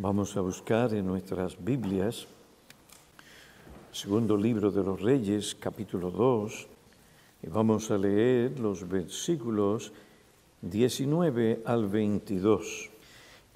Vamos 0.00 0.36
a 0.36 0.40
buscar 0.40 0.94
en 0.94 1.08
nuestras 1.08 1.56
Biblias, 1.58 2.28
segundo 3.90 4.36
libro 4.36 4.70
de 4.70 4.84
los 4.84 5.02
Reyes, 5.02 5.56
capítulo 5.56 6.12
2, 6.12 6.68
y 7.42 7.48
vamos 7.48 7.90
a 7.90 7.98
leer 7.98 8.60
los 8.60 8.88
versículos 8.88 9.90
19 10.62 11.62
al 11.64 11.88
22. 11.88 12.90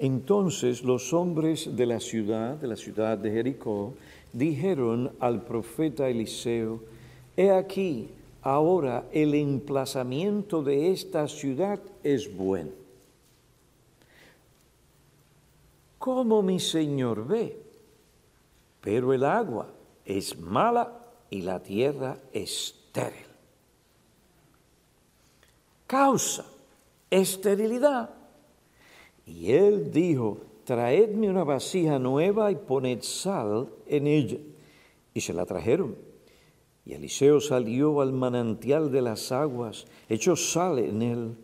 Entonces 0.01 0.83
los 0.83 1.13
hombres 1.13 1.77
de 1.77 1.87
la 1.87 2.01
ciudad, 2.01 2.57
de 2.57 2.67
la 2.67 2.77
ciudad 2.77 3.17
de 3.17 3.31
Jericó, 3.31 3.95
dijeron 4.33 5.13
al 5.21 5.45
profeta 5.45 6.09
Eliseo, 6.09 6.81
He 7.37 7.53
aquí, 7.53 8.09
ahora 8.43 9.05
el 9.13 9.37
emplazamiento 9.37 10.65
de 10.65 10.91
esta 10.91 11.29
ciudad 11.29 11.79
es 12.03 12.37
bueno 12.37 12.82
como 16.03 16.43
mi 16.43 16.59
Señor 16.59 17.25
ve. 17.25 17.63
Pero 18.81 19.13
el 19.13 19.23
agua 19.23 19.69
es 20.05 20.37
mala 20.37 21.01
y 21.31 21.43
la 21.43 21.63
tierra 21.63 22.19
estéril. 22.33 23.31
Causa 25.87 26.45
esterilidad. 27.09 28.11
Y 29.27 29.53
él 29.53 29.93
dijo, 29.93 30.39
traedme 30.65 31.31
una 31.31 31.45
vasija 31.45 32.01
nueva 32.01 32.51
y 32.51 32.57
poned 32.57 33.03
sal 33.03 33.69
en 33.87 34.09
ella. 34.09 34.39
Y 35.15 35.21
se 35.21 35.33
la 35.33 35.47
trajeron. 35.47 35.95
Y 36.85 36.95
Eliseo 36.95 37.41
salió 37.41 38.01
al 38.01 38.13
manantial 38.13 38.91
de 38.91 39.03
las 39.03 39.31
aguas, 39.31 39.87
echó 40.09 40.35
sal 40.35 40.81
en 40.81 41.01
él, 41.01 41.37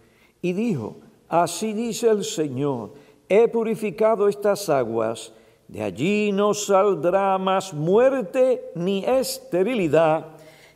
y 0.43 0.53
dijo, 0.53 0.97
así 1.29 1.73
dice 1.73 2.11
el 2.11 2.25
Señor, 2.25 2.95
he 3.29 3.49
purificado 3.49 4.29
estas 4.29 4.69
aguas, 4.69 5.33
de 5.69 5.83
allí 5.83 6.33
no 6.33 6.55
saldrá 6.55 7.37
más 7.39 7.75
muerte 7.75 8.71
ni 8.75 9.05
esterilidad, 9.05 10.27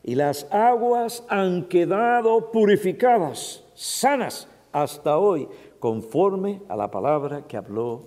y 0.04 0.14
las 0.14 0.46
aguas 0.50 1.24
han 1.28 1.64
quedado 1.64 2.50
purificadas, 2.50 3.64
sanas 3.74 4.48
hasta 4.72 5.18
hoy, 5.18 5.48
conforme 5.78 6.60
a 6.68 6.76
la 6.76 6.90
palabra 6.90 7.46
que 7.46 7.56
habló 7.56 8.02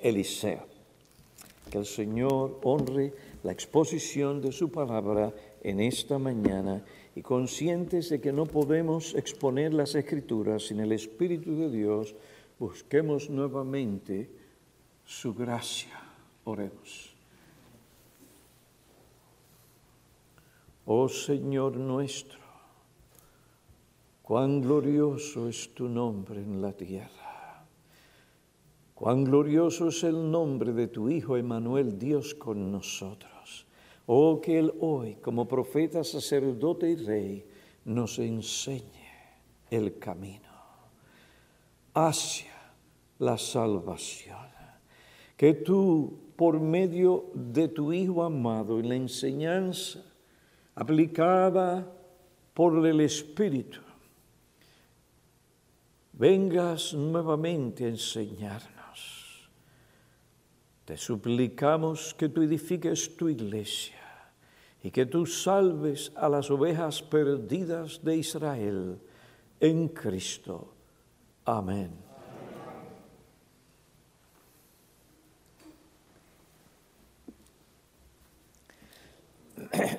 Eliseo. 0.00 0.64
Que 1.70 1.78
el 1.78 1.86
Señor 1.86 2.58
honre 2.64 3.12
la 3.42 3.52
exposición 3.52 4.40
de 4.40 4.52
su 4.52 4.70
palabra 4.70 5.32
en 5.62 5.80
esta 5.80 6.18
mañana 6.18 6.82
y 7.14 7.22
conscientes 7.22 8.08
de 8.08 8.20
que 8.20 8.32
no 8.32 8.46
podemos 8.46 9.14
exponer 9.14 9.74
las 9.74 9.94
escrituras 9.94 10.64
sin 10.66 10.80
el 10.80 10.92
Espíritu 10.92 11.56
de 11.56 11.70
Dios, 11.70 12.14
busquemos 12.60 13.30
nuevamente 13.30 14.30
su 15.04 15.34
gracia. 15.34 15.98
Oremos. 16.44 17.14
Oh 20.84 21.08
Señor 21.08 21.76
nuestro, 21.76 22.40
cuán 24.22 24.60
glorioso 24.60 25.48
es 25.48 25.72
tu 25.74 25.88
nombre 25.88 26.40
en 26.40 26.60
la 26.60 26.72
tierra. 26.72 27.64
Cuán 28.94 29.24
glorioso 29.24 29.88
es 29.88 30.04
el 30.04 30.30
nombre 30.30 30.72
de 30.74 30.88
tu 30.88 31.08
Hijo 31.08 31.38
Emanuel, 31.38 31.98
Dios 31.98 32.34
con 32.34 32.70
nosotros. 32.70 33.66
Oh, 34.04 34.40
que 34.42 34.58
Él 34.58 34.74
hoy, 34.80 35.14
como 35.22 35.48
profeta, 35.48 36.04
sacerdote 36.04 36.90
y 36.90 36.96
rey, 36.96 37.44
nos 37.86 38.18
enseñe 38.18 38.82
el 39.70 39.98
camino 39.98 40.49
hacia 42.08 42.52
la 43.18 43.36
salvación. 43.36 44.36
Que 45.36 45.54
tú, 45.54 46.32
por 46.36 46.60
medio 46.60 47.30
de 47.34 47.68
tu 47.68 47.92
Hijo 47.92 48.22
amado 48.22 48.78
y 48.78 48.82
la 48.82 48.94
enseñanza 48.94 50.02
aplicada 50.74 51.86
por 52.54 52.86
el 52.86 53.00
Espíritu, 53.00 53.80
vengas 56.12 56.92
nuevamente 56.92 57.84
a 57.84 57.88
enseñarnos. 57.88 59.48
Te 60.84 60.96
suplicamos 60.96 62.14
que 62.14 62.28
tú 62.28 62.42
edifiques 62.42 63.16
tu 63.16 63.28
iglesia 63.28 63.96
y 64.82 64.90
que 64.90 65.06
tú 65.06 65.24
salves 65.24 66.12
a 66.16 66.28
las 66.28 66.50
ovejas 66.50 67.02
perdidas 67.02 68.02
de 68.02 68.16
Israel 68.16 68.98
en 69.60 69.88
Cristo. 69.88 70.79
Amén. 71.50 71.90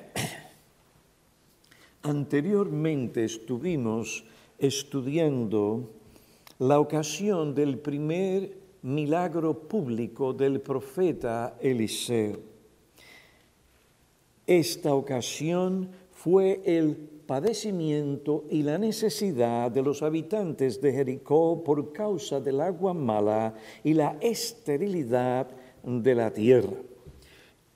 Anteriormente 2.02 3.24
estuvimos 3.24 4.24
estudiando 4.58 5.90
la 6.58 6.80
ocasión 6.80 7.54
del 7.54 7.76
primer 7.80 8.56
milagro 8.80 9.52
público 9.52 10.32
del 10.32 10.62
profeta 10.62 11.58
Eliseo. 11.60 12.40
Esta 14.46 14.94
ocasión 14.94 15.90
fue 16.12 16.62
el 16.64 17.11
padecimiento 17.26 18.44
y 18.50 18.62
la 18.62 18.78
necesidad 18.78 19.70
de 19.70 19.82
los 19.82 20.02
habitantes 20.02 20.80
de 20.80 20.92
Jericó 20.92 21.62
por 21.64 21.92
causa 21.92 22.40
del 22.40 22.60
agua 22.60 22.94
mala 22.94 23.54
y 23.82 23.94
la 23.94 24.16
esterilidad 24.20 25.48
de 25.82 26.14
la 26.14 26.32
tierra. 26.32 26.76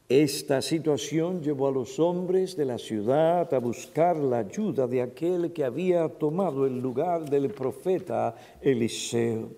Esta 0.08 0.62
situación 0.62 1.42
llevó 1.42 1.66
a 1.66 1.72
los 1.72 1.98
hombres 1.98 2.56
de 2.56 2.64
la 2.64 2.78
ciudad 2.78 3.52
a 3.52 3.58
buscar 3.58 4.16
la 4.16 4.38
ayuda 4.38 4.86
de 4.86 5.02
aquel 5.02 5.52
que 5.52 5.64
había 5.64 6.08
tomado 6.08 6.64
el 6.64 6.78
lugar 6.78 7.28
del 7.28 7.50
profeta 7.50 8.36
Eliseo. 8.60 9.50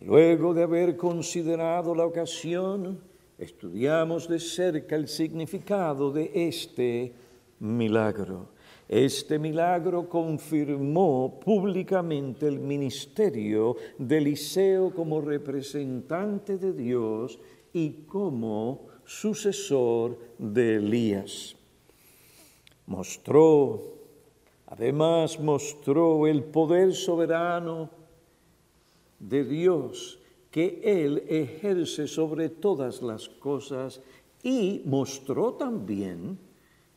Luego 0.00 0.54
de 0.54 0.62
haber 0.62 0.96
considerado 0.96 1.94
la 1.94 2.06
ocasión, 2.06 3.00
estudiamos 3.36 4.28
de 4.28 4.40
cerca 4.40 4.96
el 4.96 5.08
significado 5.08 6.10
de 6.10 6.30
este 6.34 7.12
milagro. 7.60 8.48
Este 8.88 9.38
milagro 9.38 10.08
confirmó 10.08 11.38
públicamente 11.44 12.48
el 12.48 12.58
ministerio 12.58 13.76
de 13.98 14.16
Eliseo 14.16 14.94
como 14.94 15.20
representante 15.20 16.56
de 16.56 16.72
Dios 16.72 17.38
y 17.74 18.04
como 18.06 18.86
sucesor 19.04 20.18
de 20.38 20.76
Elías. 20.76 21.54
Mostró, 22.86 23.82
además 24.66 25.38
mostró 25.38 26.26
el 26.26 26.44
poder 26.44 26.94
soberano 26.94 27.90
de 29.18 29.44
Dios 29.44 30.18
que 30.50 30.80
Él 30.82 31.24
ejerce 31.28 32.06
sobre 32.06 32.48
todas 32.48 33.02
las 33.02 33.28
cosas 33.28 34.00
y 34.42 34.80
mostró 34.86 35.54
también 35.54 36.38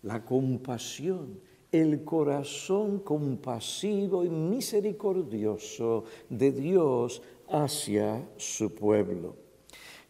la 0.03 0.24
compasión, 0.24 1.40
el 1.71 2.03
corazón 2.03 2.99
compasivo 2.99 4.25
y 4.25 4.29
misericordioso 4.29 6.03
de 6.29 6.51
Dios 6.51 7.21
hacia 7.49 8.27
su 8.37 8.75
pueblo. 8.75 9.35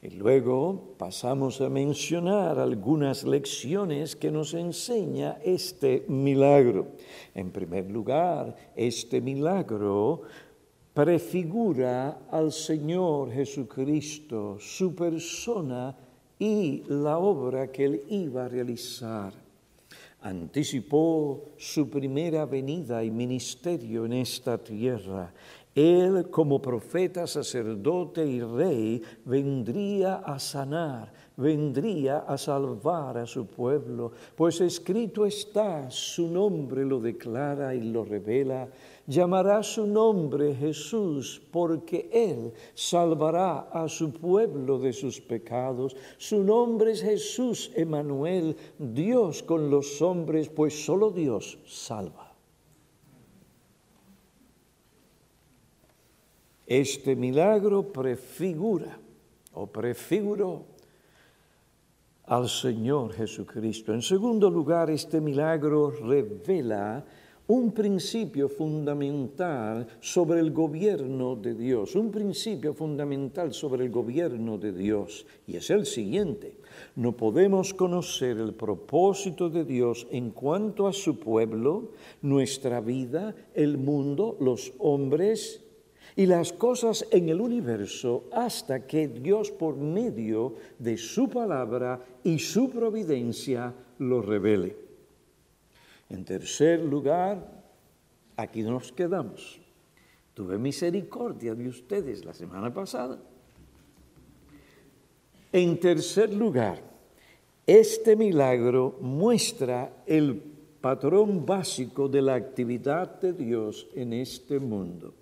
Y 0.01 0.09
luego 0.09 0.95
pasamos 0.97 1.61
a 1.61 1.69
mencionar 1.69 2.57
algunas 2.57 3.23
lecciones 3.23 4.15
que 4.15 4.31
nos 4.31 4.55
enseña 4.55 5.37
este 5.43 6.05
milagro. 6.07 6.87
En 7.35 7.51
primer 7.51 7.91
lugar, 7.91 8.55
este 8.75 9.21
milagro 9.21 10.23
prefigura 10.95 12.23
al 12.31 12.51
Señor 12.51 13.31
Jesucristo, 13.31 14.57
su 14.59 14.95
persona 14.95 15.95
y 16.39 16.83
la 16.87 17.19
obra 17.19 17.71
que 17.71 17.85
él 17.85 18.01
iba 18.09 18.45
a 18.45 18.49
realizar. 18.49 19.50
Anticipó 20.21 21.53
su 21.57 21.89
primera 21.89 22.45
venida 22.45 23.03
y 23.03 23.09
ministerio 23.09 24.05
en 24.05 24.13
esta 24.13 24.57
tierra. 24.57 25.33
Él 25.73 26.29
como 26.29 26.61
profeta, 26.61 27.25
sacerdote 27.25 28.25
y 28.25 28.41
rey 28.41 29.01
vendría 29.25 30.17
a 30.17 30.37
sanar, 30.37 31.11
vendría 31.37 32.19
a 32.19 32.37
salvar 32.37 33.17
a 33.17 33.25
su 33.25 33.47
pueblo, 33.47 34.11
pues 34.35 34.59
escrito 34.59 35.25
está, 35.25 35.89
su 35.89 36.27
nombre 36.27 36.85
lo 36.85 36.99
declara 36.99 37.73
y 37.73 37.81
lo 37.89 38.03
revela, 38.03 38.67
llamará 39.07 39.63
su 39.63 39.87
nombre 39.87 40.55
Jesús, 40.55 41.41
porque 41.51 42.09
Él 42.11 42.53
salvará 42.73 43.69
a 43.71 43.87
su 43.87 44.11
pueblo 44.13 44.79
de 44.79 44.93
sus 44.93 45.19
pecados. 45.19 45.95
Su 46.17 46.43
nombre 46.43 46.91
es 46.91 47.01
Jesús, 47.01 47.71
Emanuel, 47.75 48.55
Dios 48.77 49.43
con 49.43 49.69
los 49.69 50.01
hombres, 50.01 50.49
pues 50.49 50.85
solo 50.85 51.11
Dios 51.11 51.59
salva. 51.65 52.31
Este 56.65 57.15
milagro 57.15 57.91
prefigura 57.91 58.97
o 59.53 59.67
prefiguró 59.67 60.63
al 62.27 62.47
Señor 62.47 63.11
Jesucristo. 63.11 63.93
En 63.93 64.01
segundo 64.01 64.49
lugar, 64.49 64.89
este 64.89 65.19
milagro 65.19 65.91
revela 65.91 67.03
un 67.51 67.73
principio 67.73 68.47
fundamental 68.47 69.85
sobre 69.99 70.39
el 70.39 70.51
gobierno 70.51 71.35
de 71.35 71.53
Dios, 71.53 71.97
un 71.97 72.09
principio 72.09 72.73
fundamental 72.73 73.53
sobre 73.53 73.83
el 73.83 73.91
gobierno 73.91 74.57
de 74.57 74.71
Dios, 74.71 75.25
y 75.45 75.57
es 75.57 75.69
el 75.69 75.85
siguiente. 75.85 76.55
No 76.95 77.17
podemos 77.17 77.73
conocer 77.73 78.37
el 78.37 78.53
propósito 78.53 79.49
de 79.49 79.65
Dios 79.65 80.07
en 80.11 80.31
cuanto 80.31 80.87
a 80.87 80.93
su 80.93 81.19
pueblo, 81.19 81.91
nuestra 82.21 82.79
vida, 82.79 83.35
el 83.53 83.77
mundo, 83.77 84.37
los 84.39 84.71
hombres 84.77 85.61
y 86.15 86.27
las 86.27 86.53
cosas 86.53 87.05
en 87.11 87.27
el 87.27 87.41
universo 87.41 88.29
hasta 88.31 88.87
que 88.87 89.09
Dios 89.09 89.51
por 89.51 89.75
medio 89.75 90.53
de 90.79 90.97
su 90.97 91.27
palabra 91.27 92.01
y 92.23 92.39
su 92.39 92.69
providencia 92.69 93.73
lo 93.99 94.21
revele. 94.21 94.90
En 96.11 96.25
tercer 96.25 96.81
lugar, 96.81 97.63
aquí 98.35 98.63
nos 98.63 98.91
quedamos. 98.91 99.61
Tuve 100.33 100.57
misericordia 100.57 101.55
de 101.55 101.69
ustedes 101.69 102.25
la 102.25 102.33
semana 102.33 102.73
pasada. 102.73 103.17
En 105.53 105.79
tercer 105.79 106.33
lugar, 106.33 106.81
este 107.65 108.17
milagro 108.17 108.97
muestra 108.99 110.03
el 110.05 110.35
patrón 110.81 111.45
básico 111.45 112.09
de 112.09 112.21
la 112.21 112.35
actividad 112.35 113.21
de 113.21 113.31
Dios 113.31 113.87
en 113.95 114.11
este 114.11 114.59
mundo. 114.59 115.13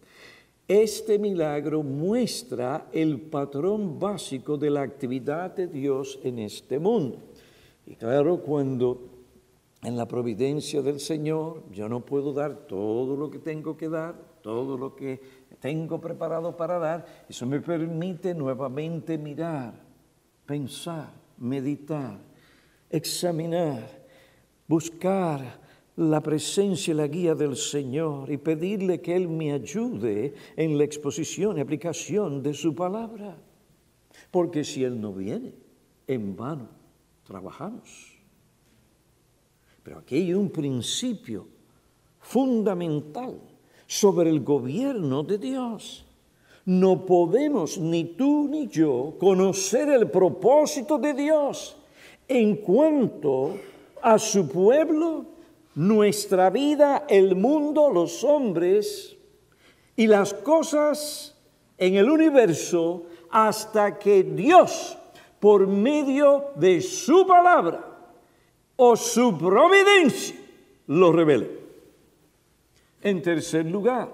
Este 0.68 1.20
milagro 1.20 1.84
muestra 1.84 2.88
el 2.92 3.22
patrón 3.22 4.00
básico 4.00 4.58
de 4.58 4.72
la 4.72 4.82
actividad 4.82 5.56
de 5.56 5.68
Dios 5.68 6.20
en 6.24 6.40
este 6.40 6.80
mundo. 6.80 7.20
Y 7.86 7.94
claro, 7.94 8.42
cuando 8.42 9.09
en 9.82 9.96
la 9.96 10.08
providencia 10.08 10.82
del 10.82 11.00
Señor 11.00 11.64
yo 11.72 11.88
no 11.88 12.06
puedo 12.06 12.34
dar 12.34 12.68
todo 12.68 13.16
lo 13.16 13.30
que 13.30 13.40
tengo 13.40 13.78
que 13.78 13.88
dar, 13.90 14.16
todo 14.42 14.78
lo 14.78 14.96
que 14.96 15.22
tengo 15.60 16.00
preparado 16.02 16.56
para 16.56 16.80
dar, 16.80 17.26
eso 17.30 17.46
me 17.46 17.62
permite 17.62 18.34
nuevamente 18.34 19.18
mirar, 19.18 19.74
pensar, 20.46 21.14
meditar, 21.38 22.20
examinar, 22.90 23.88
buscar 24.68 25.60
la 25.96 26.22
presencia 26.22 26.94
y 26.94 26.98
la 26.98 27.08
guía 27.08 27.36
del 27.36 27.58
Señor 27.58 28.32
y 28.32 28.38
pedirle 28.38 29.02
que 29.02 29.16
Él 29.16 29.28
me 29.28 29.52
ayude 29.52 30.34
en 30.56 30.78
la 30.78 30.86
exposición 30.86 31.58
y 31.58 31.62
aplicación 31.62 32.42
de 32.42 32.54
su 32.54 32.74
palabra. 32.74 33.38
Porque 34.32 34.64
si 34.64 34.84
Él 34.84 35.00
no 35.00 35.14
viene, 35.14 35.56
en 36.08 36.36
vano 36.36 36.70
trabajamos. 37.24 38.09
Pero 39.90 40.02
aquí 40.02 40.18
hay 40.18 40.36
un 40.36 40.52
principio 40.52 41.48
fundamental 42.20 43.42
sobre 43.88 44.30
el 44.30 44.42
gobierno 44.42 45.24
de 45.24 45.40
Dios. 45.40 46.06
No 46.66 47.08
podemos 47.08 47.80
ni 47.80 48.04
tú 48.04 48.48
ni 48.48 48.68
yo 48.68 49.16
conocer 49.20 49.90
el 49.90 50.12
propósito 50.12 51.00
de 51.00 51.16
Dios 51.16 51.76
en 52.28 52.58
cuanto 52.58 53.58
a 54.04 54.20
su 54.20 54.48
pueblo 54.48 55.26
nuestra 55.74 56.52
vida, 56.52 57.08
el 57.10 57.36
mundo, 57.36 57.90
los 57.90 58.24
hombres 58.24 59.18
y 59.96 60.06
las 60.06 60.36
cosas 60.36 61.36
en 61.80 61.96
el 61.96 62.12
universo 62.12 63.06
hasta 63.32 63.98
que 63.98 64.22
Dios, 64.22 64.96
por 65.40 65.66
medio 65.66 66.52
de 66.58 66.80
su 66.80 67.26
palabra 67.26 67.89
o 68.82 68.96
su 68.96 69.38
providencia, 69.38 70.36
lo 70.88 71.12
revele. 71.12 71.50
En 73.02 73.22
tercer 73.22 73.66
lugar, 73.66 74.10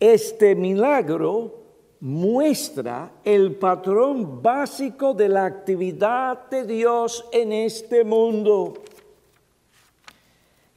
este 0.00 0.56
milagro 0.56 1.54
muestra 2.00 3.12
el 3.22 3.54
patrón 3.54 4.42
básico 4.42 5.14
de 5.14 5.28
la 5.28 5.44
actividad 5.44 6.50
de 6.50 6.64
Dios 6.64 7.24
en 7.30 7.52
este 7.52 8.02
mundo. 8.02 8.74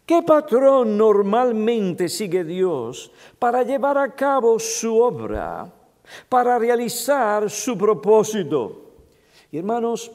¿Qué 0.05 0.21
patrón 0.21 0.95
normalmente 0.95 2.09
sigue 2.09 2.43
Dios 2.43 3.11
para 3.39 3.63
llevar 3.63 3.97
a 3.97 4.13
cabo 4.13 4.59
su 4.59 4.99
obra, 4.99 5.71
para 6.29 6.59
realizar 6.59 7.49
su 7.49 7.75
propósito? 7.75 8.91
Y 9.51 9.57
hermanos, 9.57 10.11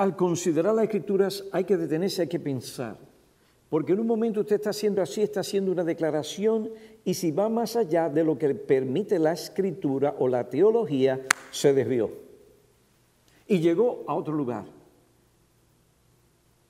al 0.00 0.16
considerar 0.16 0.74
las 0.74 0.84
escrituras 0.84 1.44
hay 1.52 1.64
que 1.64 1.76
detenerse, 1.76 2.22
hay 2.22 2.28
que 2.28 2.40
pensar. 2.40 2.96
Porque 3.68 3.92
en 3.92 4.00
un 4.00 4.06
momento 4.06 4.40
usted 4.40 4.56
está 4.56 4.70
haciendo 4.70 5.02
así, 5.02 5.20
está 5.20 5.40
haciendo 5.40 5.70
una 5.70 5.84
declaración 5.84 6.70
y 7.04 7.12
si 7.12 7.30
va 7.32 7.50
más 7.50 7.76
allá 7.76 8.08
de 8.08 8.24
lo 8.24 8.38
que 8.38 8.54
permite 8.54 9.18
la 9.18 9.34
escritura 9.34 10.16
o 10.18 10.26
la 10.26 10.48
teología, 10.48 11.20
se 11.50 11.74
desvió. 11.74 12.10
Y 13.46 13.58
llegó 13.60 14.02
a 14.06 14.14
otro 14.14 14.32
lugar. 14.32 14.64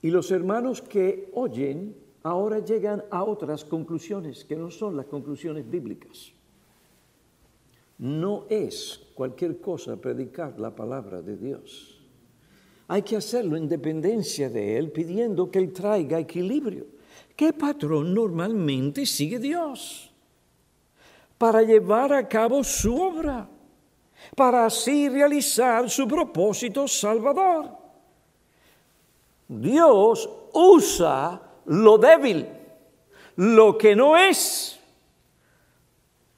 Y 0.02 0.10
los 0.10 0.32
hermanos 0.32 0.82
que 0.82 1.30
oyen 1.32 1.94
ahora 2.24 2.58
llegan 2.58 3.04
a 3.12 3.22
otras 3.22 3.64
conclusiones 3.64 4.44
que 4.44 4.56
no 4.56 4.72
son 4.72 4.96
las 4.96 5.06
conclusiones 5.06 5.70
bíblicas. 5.70 6.32
No 7.96 8.46
es 8.48 9.00
cualquier 9.14 9.60
cosa 9.60 9.94
predicar 9.94 10.58
la 10.58 10.74
palabra 10.74 11.22
de 11.22 11.36
Dios. 11.36 11.89
Hay 12.92 13.02
que 13.02 13.16
hacerlo 13.16 13.56
en 13.56 13.68
dependencia 13.68 14.50
de 14.50 14.76
Él, 14.76 14.90
pidiendo 14.90 15.48
que 15.48 15.60
Él 15.60 15.72
traiga 15.72 16.18
equilibrio. 16.18 16.86
¿Qué 17.36 17.52
patrón 17.52 18.12
normalmente 18.12 19.06
sigue 19.06 19.38
Dios? 19.38 20.12
Para 21.38 21.62
llevar 21.62 22.12
a 22.12 22.26
cabo 22.26 22.64
su 22.64 23.00
obra, 23.00 23.48
para 24.34 24.66
así 24.66 25.08
realizar 25.08 25.88
su 25.88 26.08
propósito 26.08 26.88
salvador. 26.88 27.70
Dios 29.46 30.28
usa 30.52 31.40
lo 31.66 31.96
débil, 31.96 32.48
lo 33.36 33.78
que 33.78 33.94
no 33.94 34.16
es, 34.16 34.80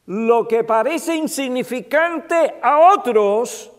lo 0.05 0.47
que 0.47 0.65
parece 0.65 1.17
insignificante 1.17 2.57
a 2.61 2.93
otros 2.93 3.72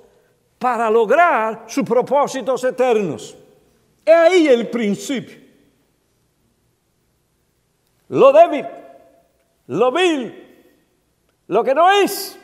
para 0.63 0.89
lograr 0.89 1.65
sus 1.67 1.83
propósitos 1.83 2.63
eternos. 2.63 3.35
Es 4.05 4.15
ahí 4.15 4.47
el 4.47 4.69
principio. 4.69 5.37
Lo 8.07 8.31
débil, 8.31 8.65
lo 9.67 9.91
vil, 9.91 10.67
lo 11.47 11.65
que 11.65 11.75
no 11.75 11.91
es. 11.91 12.39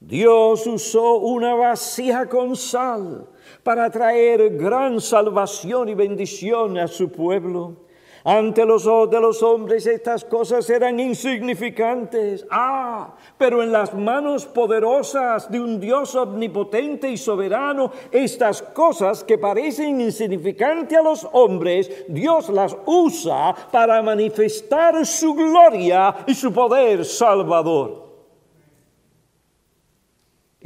Dios 0.00 0.66
usó 0.66 1.18
una 1.18 1.54
vasija 1.54 2.28
con 2.28 2.56
sal 2.56 3.28
para 3.62 3.88
traer 3.88 4.56
gran 4.56 5.00
salvación 5.00 5.90
y 5.90 5.94
bendición 5.94 6.76
a 6.76 6.88
su 6.88 7.08
pueblo. 7.08 7.85
Ante 8.28 8.66
los 8.66 8.88
ojos 8.88 9.08
de 9.10 9.20
los 9.20 9.40
hombres 9.44 9.86
estas 9.86 10.24
cosas 10.24 10.68
eran 10.68 10.98
insignificantes. 10.98 12.44
Ah, 12.50 13.14
pero 13.38 13.62
en 13.62 13.70
las 13.70 13.94
manos 13.94 14.46
poderosas 14.46 15.48
de 15.48 15.60
un 15.60 15.78
Dios 15.78 16.12
omnipotente 16.16 17.08
y 17.08 17.18
soberano, 17.18 17.92
estas 18.10 18.62
cosas 18.62 19.22
que 19.22 19.38
parecen 19.38 20.00
insignificantes 20.00 20.98
a 20.98 21.02
los 21.02 21.28
hombres, 21.34 21.88
Dios 22.08 22.48
las 22.48 22.76
usa 22.84 23.54
para 23.70 24.02
manifestar 24.02 25.06
su 25.06 25.32
gloria 25.32 26.24
y 26.26 26.34
su 26.34 26.52
poder 26.52 27.04
salvador. 27.04 28.05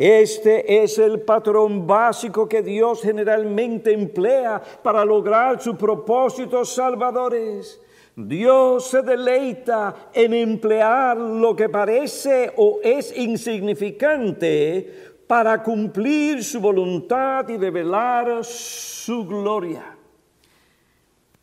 Este 0.00 0.82
es 0.82 0.98
el 0.98 1.20
patrón 1.20 1.86
básico 1.86 2.48
que 2.48 2.62
Dios 2.62 3.02
generalmente 3.02 3.92
emplea 3.92 4.58
para 4.82 5.04
lograr 5.04 5.60
sus 5.60 5.76
propósitos 5.76 6.72
salvadores. 6.72 7.78
Dios 8.16 8.86
se 8.86 9.02
deleita 9.02 10.08
en 10.14 10.32
emplear 10.32 11.18
lo 11.18 11.54
que 11.54 11.68
parece 11.68 12.50
o 12.56 12.80
es 12.82 13.14
insignificante 13.14 14.90
para 15.26 15.62
cumplir 15.62 16.42
su 16.42 16.62
voluntad 16.62 17.46
y 17.50 17.58
revelar 17.58 18.42
su 18.42 19.26
gloria. 19.26 19.98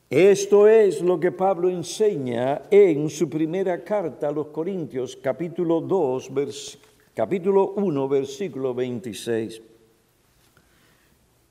Esto 0.09 0.67
es 0.67 0.99
lo 1.03 1.19
que 1.19 1.31
Pablo 1.31 1.69
enseña 1.69 2.63
en 2.71 3.07
su 3.11 3.29
primera 3.29 3.83
carta 3.83 4.29
a 4.29 4.31
los 4.31 4.47
Corintios, 4.47 5.15
capítulo 5.15 5.79
2, 5.79 6.33
versículo 6.33 6.86
capítulo 7.17 7.73
1, 7.75 8.07
versículo 8.07 8.75
26. 8.75 9.59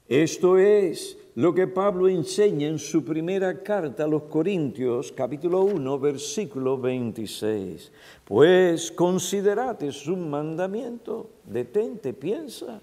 Esto 0.06 0.58
es 0.58 1.18
lo 1.34 1.52
que 1.52 1.66
Pablo 1.66 2.06
enseña 2.06 2.68
en 2.68 2.78
su 2.78 3.04
primera 3.04 3.64
carta 3.64 4.04
a 4.04 4.06
los 4.06 4.22
Corintios, 4.30 5.10
capítulo 5.10 5.62
1, 5.62 5.98
versículo 5.98 6.78
26. 6.78 7.90
Pues 8.24 8.92
considerad, 8.92 9.82
es 9.82 10.06
un 10.06 10.30
mandamiento, 10.30 11.30
detente, 11.44 12.12
piensa. 12.12 12.80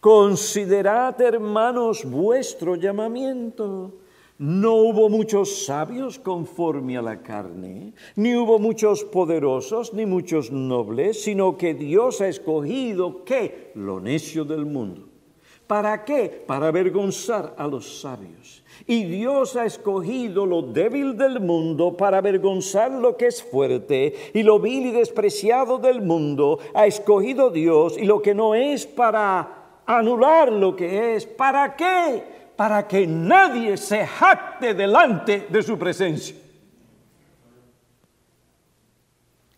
Considerad, 0.00 1.20
hermanos, 1.20 2.06
vuestro 2.06 2.76
llamamiento. 2.76 3.92
No 4.38 4.74
hubo 4.74 5.08
muchos 5.08 5.64
sabios 5.64 6.18
conforme 6.18 6.96
a 6.96 7.02
la 7.02 7.22
carne, 7.22 7.92
ni 8.16 8.34
hubo 8.34 8.58
muchos 8.58 9.04
poderosos, 9.04 9.94
ni 9.94 10.06
muchos 10.06 10.50
nobles, 10.50 11.22
sino 11.22 11.56
que 11.56 11.74
Dios 11.74 12.20
ha 12.20 12.28
escogido, 12.28 13.24
¿qué? 13.24 13.70
Lo 13.74 14.00
necio 14.00 14.44
del 14.44 14.66
mundo 14.66 15.14
¿Para 15.66 16.04
qué? 16.04 16.44
Para 16.46 16.68
avergonzar 16.68 17.54
a 17.56 17.66
los 17.66 18.00
sabios. 18.00 18.62
Y 18.86 19.04
Dios 19.04 19.56
ha 19.56 19.64
escogido 19.64 20.44
lo 20.44 20.60
débil 20.60 21.16
del 21.16 21.40
mundo 21.40 21.96
para 21.96 22.18
avergonzar 22.18 22.90
lo 22.90 23.16
que 23.16 23.28
es 23.28 23.42
fuerte. 23.42 24.14
Y 24.34 24.42
lo 24.42 24.58
vil 24.58 24.86
y 24.86 24.90
despreciado 24.90 25.78
del 25.78 26.02
mundo 26.02 26.58
ha 26.74 26.86
escogido 26.86 27.48
Dios 27.50 27.96
y 27.96 28.04
lo 28.04 28.20
que 28.20 28.34
no 28.34 28.54
es 28.54 28.86
para 28.86 29.80
anular 29.86 30.52
lo 30.52 30.76
que 30.76 31.14
es. 31.14 31.24
¿Para 31.24 31.74
qué? 31.76 32.43
Para 32.56 32.86
que 32.86 33.06
nadie 33.06 33.76
se 33.76 34.06
jacte 34.06 34.74
delante 34.74 35.46
de 35.48 35.62
su 35.62 35.78
presencia. 35.78 36.36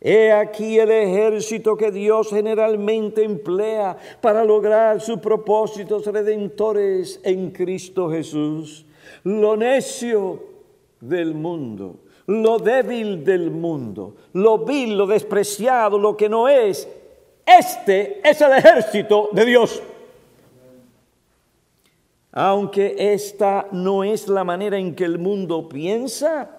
He 0.01 0.31
aquí 0.31 0.79
el 0.79 0.91
ejército 0.91 1.77
que 1.77 1.91
Dios 1.91 2.29
generalmente 2.31 3.25
emplea 3.25 3.97
para 4.21 4.45
lograr 4.45 5.01
sus 5.01 5.19
propósitos 5.19 6.07
redentores 6.07 7.19
en 7.25 7.51
Cristo 7.51 8.09
Jesús. 8.09 8.87
Lo 9.25 9.57
necio 9.57 10.45
del 11.01 11.35
mundo, 11.35 11.97
lo 12.27 12.59
débil 12.59 13.25
del 13.25 13.51
mundo, 13.51 14.15
lo 14.35 14.59
vil, 14.59 14.97
lo 14.97 15.07
despreciado, 15.07 15.99
lo 15.99 16.17
que 16.17 16.29
no 16.29 16.49
es. 16.49 16.89
Este 17.45 18.21
es 18.23 18.41
el 18.41 18.53
ejército 18.53 19.31
de 19.33 19.45
Dios. 19.45 19.83
Aunque 22.39 22.95
esta 22.99 23.67
no 23.73 24.05
es 24.05 24.29
la 24.29 24.45
manera 24.45 24.77
en 24.77 24.95
que 24.95 25.05
el 25.05 25.19
mundo 25.19 25.67
piensa, 25.71 26.51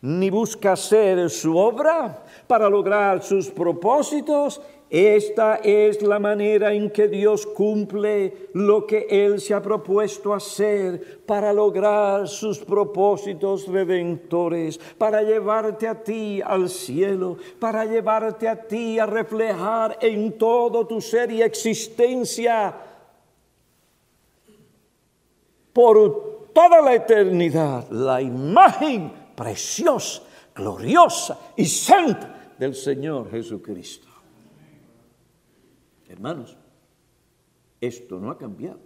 ni 0.00 0.30
busca 0.30 0.74
hacer 0.74 1.28
su 1.28 1.56
obra 1.56 2.24
para 2.46 2.70
lograr 2.70 3.20
sus 3.24 3.48
propósitos. 3.48 4.60
Esta 4.88 5.56
es 5.56 6.02
la 6.02 6.20
manera 6.20 6.72
en 6.72 6.88
que 6.90 7.08
Dios 7.08 7.46
cumple 7.46 8.48
lo 8.54 8.86
que 8.86 9.08
Él 9.10 9.40
se 9.40 9.54
ha 9.54 9.60
propuesto 9.60 10.32
hacer 10.32 11.18
para 11.26 11.52
lograr 11.52 12.28
sus 12.28 12.60
propósitos 12.60 13.66
redentores, 13.66 14.78
para 14.98 15.22
llevarte 15.22 15.88
a 15.88 16.00
ti 16.00 16.40
al 16.40 16.68
cielo, 16.68 17.38
para 17.58 17.84
llevarte 17.86 18.46
a 18.46 18.54
ti 18.54 19.00
a 19.00 19.06
reflejar 19.06 19.98
en 20.00 20.38
todo 20.38 20.86
tu 20.86 21.00
ser 21.00 21.32
y 21.32 21.42
existencia 21.42 22.84
por 25.78 26.50
toda 26.52 26.82
la 26.82 26.92
eternidad 26.92 27.88
la 27.92 28.20
imagen 28.20 29.12
preciosa, 29.36 30.24
gloriosa 30.52 31.52
y 31.56 31.66
santa 31.66 32.52
del 32.58 32.74
Señor 32.74 33.30
Jesucristo. 33.30 34.08
Hermanos, 36.08 36.56
esto 37.80 38.18
no 38.18 38.32
ha 38.32 38.36
cambiado. 38.36 38.80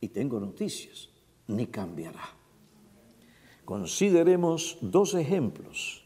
Y 0.00 0.08
tengo 0.08 0.40
noticias, 0.40 1.08
ni 1.46 1.68
cambiará. 1.68 2.28
Consideremos 3.64 4.78
dos 4.80 5.14
ejemplos 5.14 6.04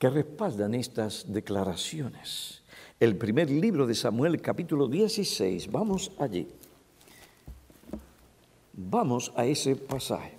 que 0.00 0.10
respaldan 0.10 0.74
estas 0.74 1.32
declaraciones. 1.32 2.64
El 2.98 3.16
primer 3.16 3.48
libro 3.48 3.86
de 3.86 3.94
Samuel, 3.94 4.42
capítulo 4.42 4.88
16, 4.88 5.70
vamos 5.70 6.10
allí. 6.18 6.48
Vamos 8.76 9.32
a 9.36 9.46
ese 9.46 9.74
pasaje. 9.74 10.36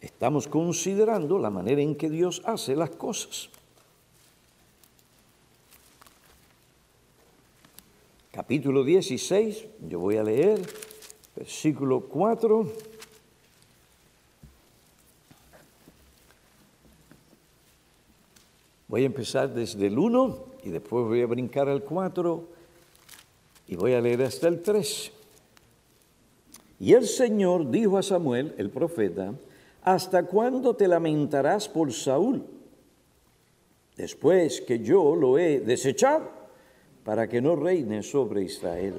Estamos 0.00 0.48
considerando 0.48 1.38
la 1.38 1.50
manera 1.50 1.82
en 1.82 1.94
que 1.94 2.08
Dios 2.08 2.40
hace 2.46 2.74
las 2.74 2.90
cosas. 2.90 3.50
Capítulo 8.32 8.82
16, 8.82 9.66
yo 9.88 10.00
voy 10.00 10.16
a 10.16 10.22
leer, 10.24 10.60
versículo 11.36 12.00
4. 12.00 12.72
Voy 18.88 19.02
a 19.02 19.06
empezar 19.06 19.52
desde 19.52 19.86
el 19.86 19.98
1 19.98 20.44
y 20.64 20.70
después 20.70 21.04
voy 21.04 21.20
a 21.20 21.26
brincar 21.26 21.68
al 21.68 21.82
4 21.82 22.48
y 23.68 23.76
voy 23.76 23.92
a 23.92 24.00
leer 24.00 24.22
hasta 24.22 24.48
el 24.48 24.62
3. 24.62 25.13
Y 26.80 26.92
el 26.92 27.06
Señor 27.06 27.70
dijo 27.70 27.98
a 27.98 28.02
Samuel, 28.02 28.54
el 28.58 28.70
profeta, 28.70 29.34
¿Hasta 29.84 30.22
cuándo 30.22 30.74
te 30.74 30.88
lamentarás 30.88 31.68
por 31.68 31.92
Saúl? 31.92 32.42
Después 33.96 34.62
que 34.62 34.78
yo 34.78 35.14
lo 35.14 35.38
he 35.38 35.60
desechado 35.60 36.30
para 37.04 37.28
que 37.28 37.42
no 37.42 37.54
reine 37.54 38.02
sobre 38.02 38.44
Israel. 38.44 38.94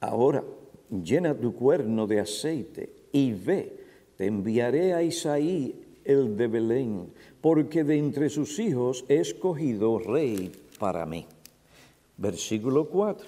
Ahora 0.00 0.44
llena 0.90 1.34
tu 1.34 1.54
cuerno 1.54 2.06
de 2.06 2.20
aceite 2.20 2.90
y 3.10 3.32
ve, 3.32 3.72
te 4.18 4.26
enviaré 4.26 4.92
a 4.92 5.02
Isaí 5.02 5.74
el 6.04 6.36
de 6.36 6.46
Belén, 6.46 7.10
porque 7.40 7.84
de 7.84 7.96
entre 7.96 8.28
sus 8.28 8.58
hijos 8.58 9.06
he 9.08 9.16
escogido 9.16 9.98
rey 9.98 10.52
para 10.78 11.06
mí. 11.06 11.26
Versículo 12.18 12.88
4. 12.90 13.26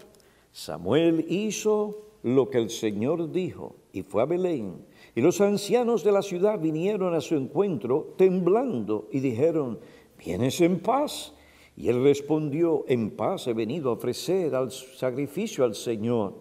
Samuel 0.53 1.25
hizo 1.29 2.08
lo 2.23 2.51
que 2.51 2.59
el 2.59 2.71
Señor 2.71 3.31
dijo 3.31 3.77
y 3.93 4.03
fue 4.03 4.23
a 4.23 4.27
Belén 4.27 4.87
y 5.19 5.21
los 5.21 5.41
ancianos 5.41 6.05
de 6.05 6.13
la 6.13 6.23
ciudad 6.23 6.61
vinieron 6.61 7.13
a 7.13 7.21
su 7.21 7.35
encuentro 7.35 8.15
temblando 8.17 9.09
y 9.11 9.19
dijeron, 9.19 9.81
¿vienes 10.17 10.61
en 10.61 10.79
paz? 10.79 11.35
Y 11.77 11.89
él 11.89 12.05
respondió, 12.05 12.85
en 12.87 13.11
paz 13.11 13.49
he 13.49 13.53
venido 13.53 13.91
a 13.91 13.95
ofrecer 13.95 14.55
al 14.55 14.71
sacrificio 14.71 15.65
al 15.65 15.75
Señor. 15.75 16.35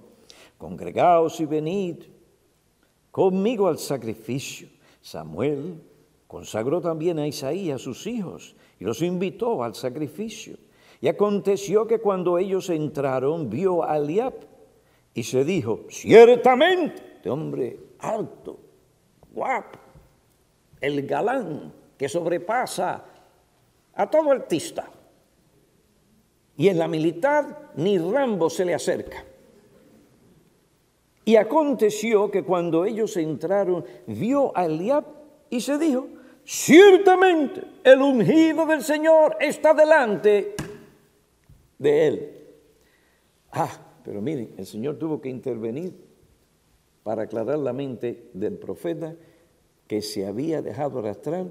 Congregaos 0.59 1.39
y 1.39 1.45
venid 1.45 2.03
conmigo 3.09 3.67
al 3.67 3.79
sacrificio. 3.79 4.67
Samuel 5.01 5.81
consagró 6.27 6.79
también 6.79 7.17
a 7.17 7.27
Isaías 7.27 7.81
sus 7.81 8.05
hijos 8.05 8.55
y 8.79 8.83
los 8.83 9.01
invitó 9.01 9.63
al 9.63 9.73
sacrificio. 9.73 10.57
Y 11.01 11.07
aconteció 11.07 11.87
que 11.87 11.97
cuando 11.97 12.37
ellos 12.37 12.69
entraron, 12.69 13.49
vio 13.49 13.83
a 13.83 13.97
Eliab 13.97 14.35
y 15.17 15.23
se 15.23 15.43
dijo, 15.43 15.85
ciertamente, 15.89 17.01
este 17.15 17.31
hombre 17.31 17.79
alto, 17.97 18.59
guapo, 19.31 19.79
el 20.79 21.07
galán 21.07 21.73
que 21.97 22.07
sobrepasa 22.07 23.03
a 23.95 24.09
todo 24.11 24.31
artista. 24.31 24.87
Y 26.55 26.67
en 26.67 26.77
la 26.77 26.87
militar 26.87 27.71
ni 27.77 27.97
Rambo 27.97 28.47
se 28.47 28.63
le 28.63 28.75
acerca. 28.75 29.25
Y 31.25 31.35
aconteció 31.35 32.29
que 32.29 32.43
cuando 32.43 32.85
ellos 32.85 33.17
entraron, 33.17 33.83
vio 34.05 34.55
a 34.55 34.67
Eliab 34.67 35.03
y 35.49 35.61
se 35.61 35.79
dijo, 35.79 36.09
ciertamente 36.45 37.63
el 37.83 38.03
ungido 38.03 38.67
del 38.67 38.83
Señor 38.83 39.35
está 39.39 39.73
delante 39.73 40.53
de 41.79 42.07
él. 42.07 42.33
Ah, 43.51 43.86
pero 44.07 44.21
miren, 44.21 44.53
el 44.57 44.65
Señor 44.65 44.95
tuvo 44.95 45.19
que 45.19 45.27
intervenir 45.27 45.93
para 47.03 47.23
aclarar 47.23 47.59
la 47.59 47.73
mente 47.73 48.29
del 48.33 48.57
profeta 48.57 49.13
que 49.85 50.01
se 50.01 50.25
había 50.25 50.61
dejado 50.61 50.99
arrastrar 50.99 51.47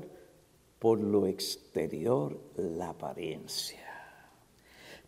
por 0.78 0.98
lo 0.98 1.26
exterior, 1.26 2.34
la 2.56 2.88
apariencia. 2.88 3.84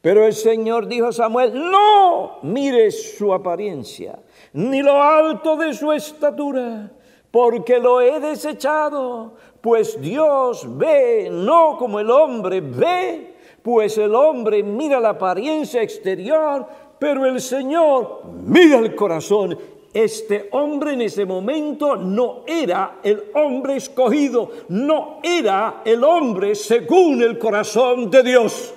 Pero 0.02 0.26
el 0.26 0.35
Señor 0.35 0.88
dijo 0.88 1.07
a 1.07 1.12
Samuel, 1.12 1.55
no 1.55 2.40
mires 2.43 3.17
su 3.17 3.33
apariencia, 3.33 4.19
ni 4.52 4.83
lo 4.83 5.02
alto 5.02 5.57
de 5.57 5.73
su 5.73 5.90
estatura, 5.90 6.93
porque 7.31 7.78
lo 7.78 8.02
he 8.02 8.21
desechado, 8.21 9.37
pues 9.62 9.99
Dios 9.99 10.67
ve, 10.76 11.31
no 11.33 11.78
como 11.78 11.99
el 11.99 12.11
hombre 12.11 12.61
ve, 12.61 13.37
pues 13.62 13.97
el 13.97 14.14
hombre 14.14 14.62
mira 14.62 15.00
la 15.00 15.11
apariencia 15.11 15.83
exterior, 15.83 16.67
pero 16.99 17.26
el 17.26 17.40
Señor 17.40 18.23
mira 18.45 18.78
el 18.78 18.95
corazón 18.95 19.57
este 19.93 20.49
hombre 20.52 20.93
en 20.93 21.02
ese 21.02 21.25
momento 21.25 21.97
no 21.97 22.45
era 22.47 23.00
el 23.02 23.23
hombre 23.35 23.76
escogido, 23.76 24.50
no 24.69 25.21
era 25.23 25.83
el 25.85 26.05
hombre 26.05 26.55
según 26.55 27.23
el 27.23 27.38
corazón 27.38 28.11
de 28.11 28.23
Dios. 28.23 28.75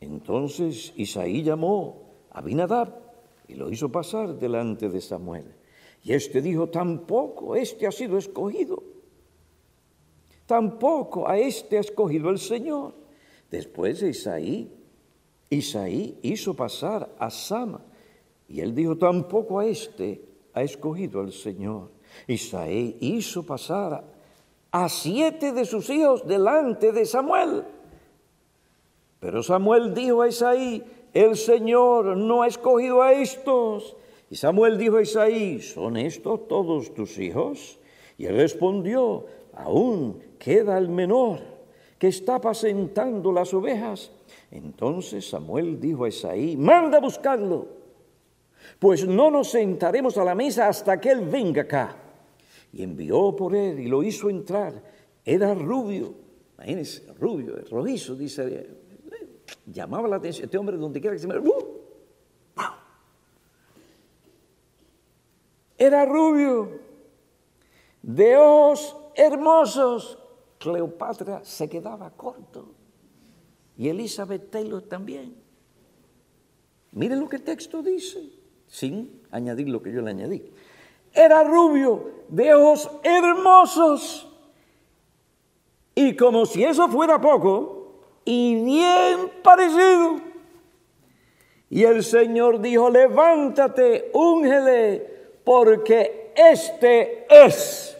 Entonces 0.00 0.92
Isaí 0.96 1.42
llamó 1.42 2.14
a 2.30 2.38
Abinadab 2.38 2.88
y 3.48 3.54
lo 3.54 3.70
hizo 3.70 3.92
pasar 3.92 4.38
delante 4.38 4.88
de 4.88 5.00
Samuel. 5.00 5.54
Y 6.02 6.14
éste 6.14 6.40
dijo, 6.40 6.68
tampoco 6.68 7.54
este 7.54 7.86
ha 7.86 7.92
sido 7.92 8.16
escogido. 8.16 8.93
Tampoco 10.46 11.28
a 11.28 11.38
este 11.38 11.78
ha 11.78 11.80
escogido 11.80 12.30
el 12.30 12.38
Señor. 12.38 12.94
Después 13.50 14.00
de 14.00 14.10
Isaí, 14.10 14.70
Isaí 15.48 16.18
hizo 16.22 16.54
pasar 16.54 17.08
a 17.18 17.30
Sama. 17.30 17.80
Y 18.48 18.60
él 18.60 18.74
dijo, 18.74 18.96
tampoco 18.96 19.58
a 19.58 19.66
este 19.66 20.20
ha 20.52 20.62
escogido 20.62 21.22
el 21.22 21.32
Señor. 21.32 21.90
Isaí 22.26 22.96
hizo 23.00 23.44
pasar 23.44 24.04
a 24.70 24.88
siete 24.88 25.52
de 25.52 25.64
sus 25.64 25.88
hijos 25.88 26.26
delante 26.26 26.92
de 26.92 27.06
Samuel. 27.06 27.64
Pero 29.20 29.42
Samuel 29.42 29.94
dijo 29.94 30.20
a 30.20 30.28
Isaí, 30.28 30.82
el 31.14 31.36
Señor 31.36 32.16
no 32.16 32.42
ha 32.42 32.48
escogido 32.48 33.00
a 33.00 33.12
estos. 33.12 33.96
Y 34.30 34.36
Samuel 34.36 34.76
dijo 34.76 34.96
a 34.96 35.02
Isaí, 35.02 35.60
¿son 35.62 35.96
estos 35.96 36.48
todos 36.48 36.92
tus 36.92 37.18
hijos? 37.18 37.78
Y 38.18 38.26
él 38.26 38.36
respondió, 38.36 39.26
aún 39.56 40.20
queda 40.38 40.78
el 40.78 40.88
menor 40.88 41.40
que 41.98 42.08
está 42.08 42.36
apacentando 42.36 43.32
las 43.32 43.52
ovejas. 43.54 44.10
Entonces 44.50 45.28
Samuel 45.28 45.80
dijo 45.80 46.04
a 46.04 46.08
Isaí, 46.08 46.56
manda 46.56 47.00
buscarlo, 47.00 47.66
pues 48.78 49.06
no 49.06 49.30
nos 49.30 49.50
sentaremos 49.50 50.16
a 50.18 50.24
la 50.24 50.34
mesa 50.34 50.68
hasta 50.68 51.00
que 51.00 51.10
él 51.10 51.22
venga 51.22 51.62
acá. 51.62 51.96
Y 52.72 52.82
envió 52.82 53.34
por 53.36 53.54
él 53.54 53.78
y 53.78 53.86
lo 53.86 54.02
hizo 54.02 54.28
entrar. 54.28 54.82
Era 55.24 55.54
rubio, 55.54 56.14
imagínense, 56.56 57.06
rubio, 57.18 57.56
rojizo, 57.70 58.14
dice 58.14 58.84
llamaba 59.66 60.08
la 60.08 60.16
atención. 60.16 60.44
Este 60.44 60.58
hombre, 60.58 60.76
donde 60.76 61.00
quiera 61.00 61.14
que 61.14 61.20
se 61.20 61.28
me. 61.28 61.38
¡uh! 61.38 61.74
Era 65.76 66.04
rubio, 66.04 66.80
de 68.00 68.36
hermosos. 69.14 70.18
Cleopatra 70.58 71.44
se 71.44 71.68
quedaba 71.68 72.10
corto. 72.10 72.74
Y 73.76 73.88
Elizabeth 73.88 74.50
Taylor 74.50 74.82
también. 74.82 75.36
Miren 76.92 77.20
lo 77.20 77.28
que 77.28 77.36
el 77.36 77.42
texto 77.42 77.82
dice, 77.82 78.30
sin 78.68 79.22
añadir 79.30 79.68
lo 79.68 79.82
que 79.82 79.92
yo 79.92 80.00
le 80.00 80.10
añadí. 80.10 80.52
Era 81.12 81.42
rubio, 81.42 82.24
de 82.28 82.54
ojos 82.54 82.90
hermosos. 83.02 84.28
Y 85.94 86.16
como 86.16 86.46
si 86.46 86.64
eso 86.64 86.88
fuera 86.88 87.20
poco, 87.20 87.84
y 88.24 88.62
bien 88.64 89.30
parecido. 89.42 90.20
Y 91.70 91.84
el 91.84 92.04
Señor 92.04 92.60
dijo, 92.60 92.90
levántate, 92.90 94.10
úngele, 94.12 95.40
porque 95.44 96.32
este 96.36 97.26
es. 97.28 97.93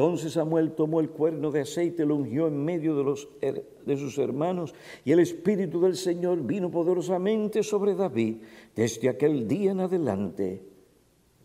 Entonces 0.00 0.32
Samuel 0.32 0.72
tomó 0.72 1.00
el 1.00 1.10
cuerno 1.10 1.50
de 1.50 1.60
aceite, 1.60 2.06
lo 2.06 2.16
ungió 2.16 2.46
en 2.46 2.64
medio 2.64 2.96
de, 2.96 3.04
los, 3.04 3.28
de 3.42 3.96
sus 3.98 4.16
hermanos, 4.16 4.74
y 5.04 5.12
el 5.12 5.20
Espíritu 5.20 5.78
del 5.78 5.94
Señor 5.94 6.42
vino 6.42 6.70
poderosamente 6.70 7.62
sobre 7.62 7.94
David 7.94 8.36
desde 8.74 9.10
aquel 9.10 9.46
día 9.46 9.72
en 9.72 9.80
adelante. 9.80 10.64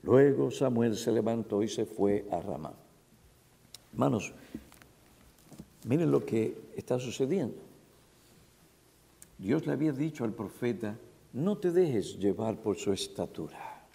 Luego 0.04 0.52
Samuel 0.52 0.96
se 0.96 1.12
levantó 1.12 1.64
y 1.64 1.68
se 1.68 1.86
fue 1.86 2.28
a 2.32 2.40
Ramá. 2.40 2.72
Hermanos, 3.92 4.34
miren 5.84 6.10
lo 6.10 6.26
que 6.26 6.56
está 6.78 6.98
sucediendo. 6.98 7.58
Dios 9.38 9.68
le 9.68 9.74
había 9.74 9.92
dicho 9.92 10.24
al 10.24 10.32
profeta, 10.32 10.98
no 11.34 11.58
te 11.58 11.72
dejes 11.72 12.18
llevar 12.20 12.56
por 12.56 12.78
su 12.78 12.94
estatura, 12.94 13.86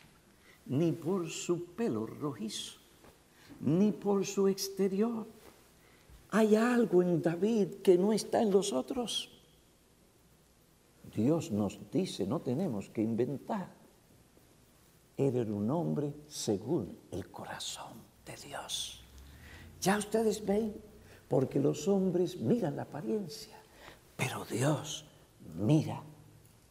ni 0.67 0.93
por 0.93 1.31
su 1.31 1.65
pelo 1.65 2.05
rojizo, 2.05 2.80
ni 3.61 3.93
por 3.93 4.27
su 4.27 4.49
exterior. 4.49 5.27
Hay 6.31 6.55
algo 6.57 7.03
en 7.03 7.23
David 7.23 7.77
que 7.83 7.99
no 7.99 8.13
está 8.13 8.41
en 8.41 8.51
los 8.51 8.73
otros. 8.73 9.31
Dios 11.15 11.51
nos 11.51 11.79
dice, 11.91 12.27
no 12.27 12.41
tenemos 12.41 12.89
que 12.89 13.03
inventar. 13.03 13.69
Era 15.17 15.43
un 15.43 15.71
hombre 15.71 16.15
según 16.29 16.97
el 17.11 17.31
corazón 17.31 17.93
de 18.25 18.37
Dios. 18.37 19.03
Ya 19.81 19.99
ustedes 19.99 20.45
ven, 20.45 20.75
porque 21.29 21.59
los 21.59 21.89
hombres 21.89 22.41
miran 22.41 22.77
la 22.77 22.83
apariencia, 22.83 23.57
pero 24.17 24.45
Dios 24.45 25.05
mira 25.57 26.03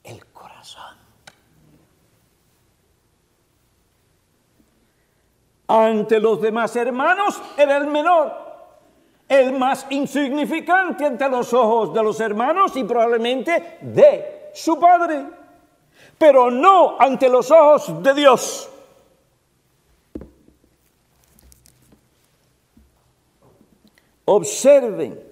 el 0.03 0.25
corazón. 0.27 0.88
Ante 5.69 6.19
los 6.19 6.41
demás 6.41 6.75
hermanos 6.75 7.39
era 7.55 7.77
el 7.77 7.85
menor, 7.85 8.33
el 9.27 9.53
más 9.53 9.85
insignificante 9.91 11.05
ante 11.05 11.29
los 11.29 11.53
ojos 11.53 11.93
de 11.93 12.01
los 12.01 12.19
hermanos 12.19 12.75
y 12.75 12.83
probablemente 12.83 13.77
de 13.81 14.49
su 14.51 14.79
padre, 14.79 15.27
pero 16.17 16.49
no 16.49 16.95
ante 16.99 17.29
los 17.29 17.51
ojos 17.51 18.01
de 18.01 18.13
Dios. 18.15 18.67
Observen, 24.25 25.23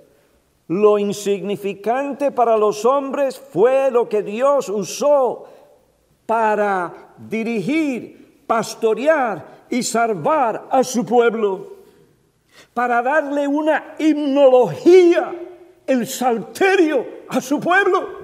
lo 0.68 1.00
insignificante 1.00 2.30
para 2.30 2.58
los 2.58 2.86
hombres 2.86 3.40
fue 3.40 3.90
lo 3.90 4.08
que 4.08 4.22
Dios 4.22 4.70
usó 4.70 5.48
para 6.28 7.16
dirigir, 7.18 8.44
pastorear 8.46 9.57
y 9.70 9.84
salvar 9.84 10.68
a 10.70 10.84
su 10.84 11.06
pueblo, 11.06 11.78
para 12.74 13.02
darle 13.02 13.48
una 13.48 13.96
himnología, 14.00 15.34
el 15.86 16.08
salterio 16.08 17.06
a 17.30 17.40
su 17.40 17.60
pueblo. 17.60 18.18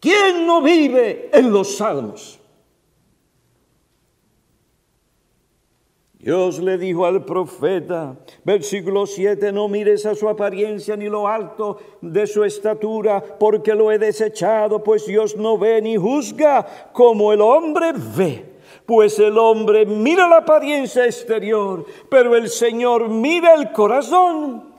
¿Quién 0.00 0.46
no 0.46 0.62
vive 0.62 1.30
en 1.32 1.50
los 1.50 1.76
salmos? 1.76 2.40
Dios 6.26 6.58
le 6.58 6.76
dijo 6.76 7.06
al 7.06 7.24
profeta, 7.24 8.16
versículo 8.42 9.06
7, 9.06 9.52
no 9.52 9.68
mires 9.68 10.06
a 10.06 10.14
su 10.16 10.28
apariencia 10.28 10.96
ni 10.96 11.08
lo 11.08 11.28
alto 11.28 11.78
de 12.00 12.26
su 12.26 12.42
estatura, 12.42 13.22
porque 13.22 13.76
lo 13.76 13.92
he 13.92 13.98
desechado, 13.98 14.82
pues 14.82 15.06
Dios 15.06 15.36
no 15.36 15.56
ve 15.56 15.80
ni 15.80 15.96
juzga 15.96 16.66
como 16.92 17.32
el 17.32 17.40
hombre 17.40 17.92
ve. 18.16 18.55
Pues 18.86 19.18
el 19.18 19.36
hombre 19.36 19.84
mira 19.84 20.28
la 20.28 20.38
apariencia 20.38 21.04
exterior, 21.04 21.84
pero 22.08 22.36
el 22.36 22.48
Señor 22.48 23.08
mira 23.08 23.54
el 23.54 23.72
corazón. 23.72 24.76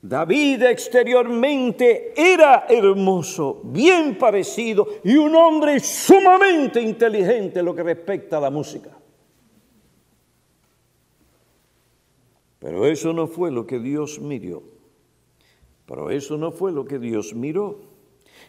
David 0.00 0.62
exteriormente 0.62 2.12
era 2.14 2.66
hermoso, 2.68 3.60
bien 3.64 4.16
parecido 4.16 4.86
y 5.02 5.16
un 5.16 5.34
hombre 5.34 5.80
sumamente 5.80 6.80
inteligente 6.80 7.58
en 7.60 7.64
lo 7.64 7.74
que 7.74 7.82
respecta 7.82 8.36
a 8.36 8.40
la 8.40 8.50
música. 8.50 8.90
Pero 12.58 12.86
eso 12.86 13.12
no 13.12 13.26
fue 13.26 13.50
lo 13.50 13.66
que 13.66 13.78
Dios 13.78 14.20
miró. 14.20 14.62
Pero 15.86 16.10
eso 16.10 16.36
no 16.36 16.52
fue 16.52 16.70
lo 16.70 16.84
que 16.84 16.98
Dios 16.98 17.34
miró, 17.34 17.80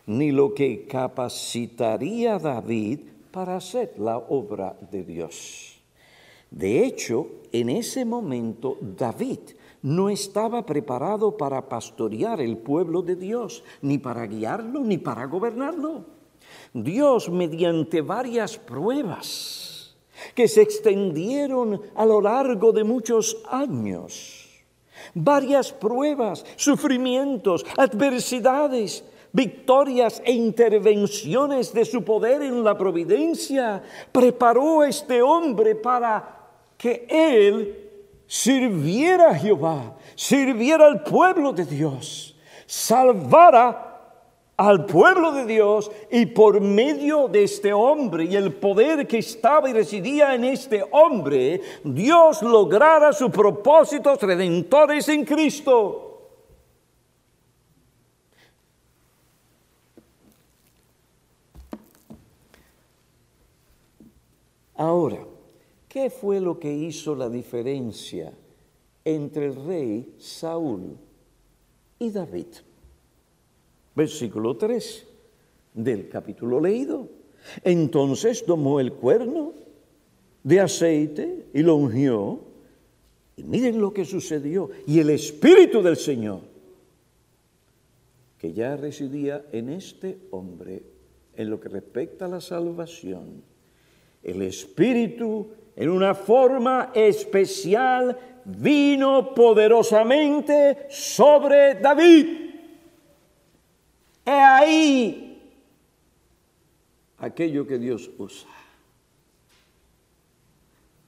ni 0.05 0.31
lo 0.31 0.53
que 0.53 0.85
capacitaría 0.85 2.35
a 2.35 2.39
David 2.39 2.99
para 3.31 3.55
hacer 3.55 3.93
la 3.97 4.17
obra 4.17 4.75
de 4.91 5.03
Dios. 5.03 5.81
De 6.51 6.83
hecho, 6.83 7.27
en 7.51 7.69
ese 7.69 8.05
momento 8.05 8.77
David 8.81 9.39
no 9.81 10.09
estaba 10.09 10.65
preparado 10.65 11.37
para 11.37 11.69
pastorear 11.69 12.41
el 12.41 12.57
pueblo 12.57 13.01
de 13.01 13.15
Dios, 13.15 13.63
ni 13.81 13.97
para 13.97 14.25
guiarlo, 14.25 14.81
ni 14.81 14.97
para 14.97 15.25
gobernarlo. 15.25 16.05
Dios, 16.73 17.29
mediante 17.29 18.01
varias 18.01 18.57
pruebas, 18.57 19.95
que 20.35 20.47
se 20.47 20.61
extendieron 20.61 21.81
a 21.95 22.05
lo 22.05 22.19
largo 22.21 22.71
de 22.71 22.83
muchos 22.83 23.37
años. 23.49 24.47
Varias 25.13 25.71
pruebas, 25.71 26.45
sufrimientos, 26.57 27.65
adversidades, 27.77 29.03
victorias 29.31 30.21
e 30.25 30.31
intervenciones 30.31 31.73
de 31.73 31.85
su 31.85 32.03
poder 32.03 32.41
en 32.41 32.63
la 32.63 32.77
providencia, 32.77 33.81
preparó 34.11 34.81
a 34.81 34.89
este 34.89 35.21
hombre 35.21 35.75
para 35.75 36.37
que 36.77 37.05
él 37.09 37.89
sirviera 38.25 39.31
a 39.31 39.35
Jehová, 39.35 39.95
sirviera 40.15 40.85
al 40.85 41.03
pueblo 41.03 41.51
de 41.51 41.65
Dios, 41.65 42.35
salvara 42.65 43.89
al 44.59 44.85
pueblo 44.85 45.31
de 45.31 45.45
Dios 45.45 45.89
y 46.11 46.25
por 46.25 46.59
medio 46.59 47.29
de 47.29 47.43
este 47.45 47.71
hombre 47.71 48.25
y 48.25 48.35
el 48.35 48.51
poder 48.51 49.07
que 49.07 49.19
estaba 49.19 49.69
y 49.69 49.73
residía 49.73 50.35
en 50.35 50.43
este 50.43 50.83
hombre, 50.91 51.61
Dios 51.81 52.41
lograra 52.41 53.13
sus 53.13 53.31
propósitos 53.31 54.21
redentores 54.21 55.07
en 55.07 55.23
Cristo. 55.23 56.08
Ahora, 64.79 65.27
¿qué 65.89 66.09
fue 66.09 66.39
lo 66.39 66.57
que 66.57 66.73
hizo 66.73 67.13
la 67.13 67.27
diferencia 67.29 68.31
entre 69.03 69.47
el 69.47 69.55
rey 69.65 70.15
Saúl 70.17 70.97
y 71.99 72.09
David? 72.09 72.47
versículo 73.93 74.55
3 74.55 75.05
del 75.73 76.07
capítulo 76.07 76.61
leído. 76.61 77.09
Entonces 77.61 78.45
tomó 78.45 78.79
el 78.79 78.93
cuerno 78.93 79.51
de 80.45 80.61
aceite 80.61 81.47
y 81.53 81.61
lo 81.61 81.75
ungió. 81.75 82.39
Y 83.35 83.43
miren 83.43 83.81
lo 83.81 83.91
que 83.91 84.05
sucedió. 84.05 84.69
Y 84.87 84.99
el 84.99 85.09
Espíritu 85.09 85.81
del 85.81 85.97
Señor, 85.97 86.39
que 88.37 88.53
ya 88.53 88.77
residía 88.77 89.45
en 89.51 89.67
este 89.67 90.19
hombre, 90.31 90.83
en 91.35 91.49
lo 91.49 91.59
que 91.59 91.67
respecta 91.67 92.23
a 92.23 92.29
la 92.29 92.39
salvación, 92.39 93.43
el 94.23 94.41
Espíritu 94.41 95.47
en 95.75 95.89
una 95.89 96.13
forma 96.13 96.91
especial 96.93 98.17
vino 98.45 99.33
poderosamente 99.33 100.87
sobre 100.89 101.75
David 101.75 102.49
He 104.29 104.31
ahí 104.31 105.41
aquello 107.17 107.65
que 107.65 107.79
Dios 107.79 108.11
usa. 108.19 108.49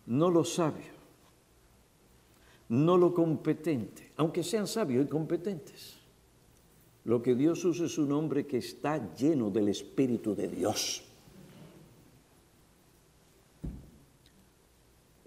No 0.07 0.31
lo 0.31 0.43
sabio, 0.43 0.91
no 2.69 2.97
lo 2.97 3.13
competente, 3.13 4.11
aunque 4.17 4.43
sean 4.43 4.65
sabios 4.65 5.05
y 5.05 5.07
competentes. 5.07 5.97
Lo 7.03 7.21
que 7.21 7.35
Dios 7.35 7.63
usa 7.63 7.85
es 7.85 7.99
un 7.99 8.11
hombre 8.11 8.47
que 8.47 8.57
está 8.57 9.13
lleno 9.13 9.51
del 9.51 9.69
Espíritu 9.69 10.35
de 10.35 10.47
Dios. 10.47 11.03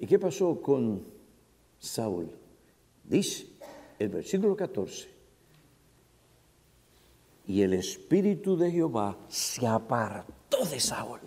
¿Y 0.05 0.07
qué 0.07 0.19
pasó 0.19 0.61
con 0.61 1.03
Saúl? 1.79 2.31
Dice 3.05 3.47
el 3.99 4.11
versículo 4.11 4.55
14, 4.55 5.09
y 7.47 7.62
el 7.62 7.73
espíritu 7.73 8.55
de 8.55 8.71
Jehová 8.71 9.17
se 9.29 9.67
apartó 9.67 10.62
de 10.67 10.79
Saúl. 10.79 11.21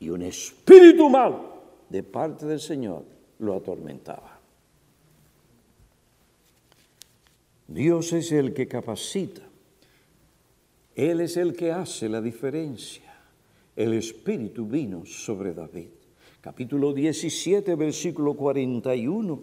Y 0.00 0.08
un 0.08 0.22
espíritu 0.22 1.08
malo 1.08 1.62
de 1.88 2.02
parte 2.02 2.44
del 2.44 2.58
Señor 2.58 3.04
lo 3.38 3.54
atormentaba. 3.54 4.40
Dios 7.68 8.12
es 8.12 8.32
el 8.32 8.52
que 8.52 8.66
capacita. 8.66 9.42
Él 10.96 11.20
es 11.20 11.36
el 11.36 11.54
que 11.54 11.70
hace 11.70 12.08
la 12.08 12.20
diferencia. 12.20 13.14
El 13.76 13.92
Espíritu 13.92 14.66
vino 14.66 15.06
sobre 15.06 15.54
David. 15.54 15.90
Capítulo 16.46 16.92
17, 16.92 17.74
versículo 17.74 18.34
41. 18.34 19.40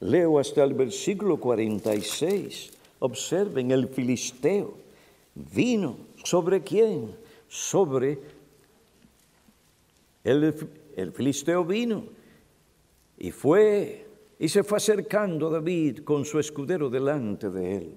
Leo 0.00 0.36
hasta 0.36 0.64
el 0.64 0.74
versículo 0.74 1.36
46. 1.36 2.72
Observen, 2.98 3.70
el 3.70 3.86
filisteo 3.86 4.74
vino. 5.32 5.96
¿Sobre 6.24 6.60
quién? 6.64 7.14
Sobre 7.46 8.18
el, 10.24 11.12
filisteo 11.14 11.64
vino 11.64 12.02
y 13.16 13.30
fue 13.30 14.08
y 14.36 14.48
se 14.48 14.64
fue 14.64 14.78
acercando 14.78 15.46
a 15.46 15.50
David 15.50 16.00
con 16.02 16.24
su 16.24 16.40
escudero 16.40 16.90
delante 16.90 17.48
de 17.48 17.76
él. 17.76 17.94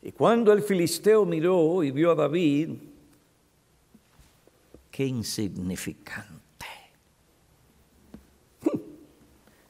Y 0.00 0.12
cuando 0.12 0.50
el 0.50 0.62
filisteo 0.62 1.26
miró 1.26 1.84
y 1.84 1.90
vio 1.90 2.12
a 2.12 2.14
David, 2.14 2.70
qué 4.96 5.04
insignificante. 5.04 6.66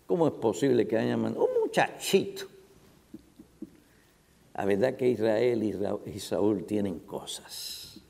¿Cómo 0.06 0.28
es 0.28 0.34
posible 0.34 0.86
que 0.86 0.96
haya 0.96 1.16
mandado 1.16 1.46
un 1.46 1.62
muchachito 1.62 2.46
la 4.56 4.64
verdad 4.64 4.96
que 4.96 5.10
Israel 5.10 5.62
y 6.06 6.18
Saúl 6.18 6.64
tienen 6.64 7.00
cosas. 7.00 8.00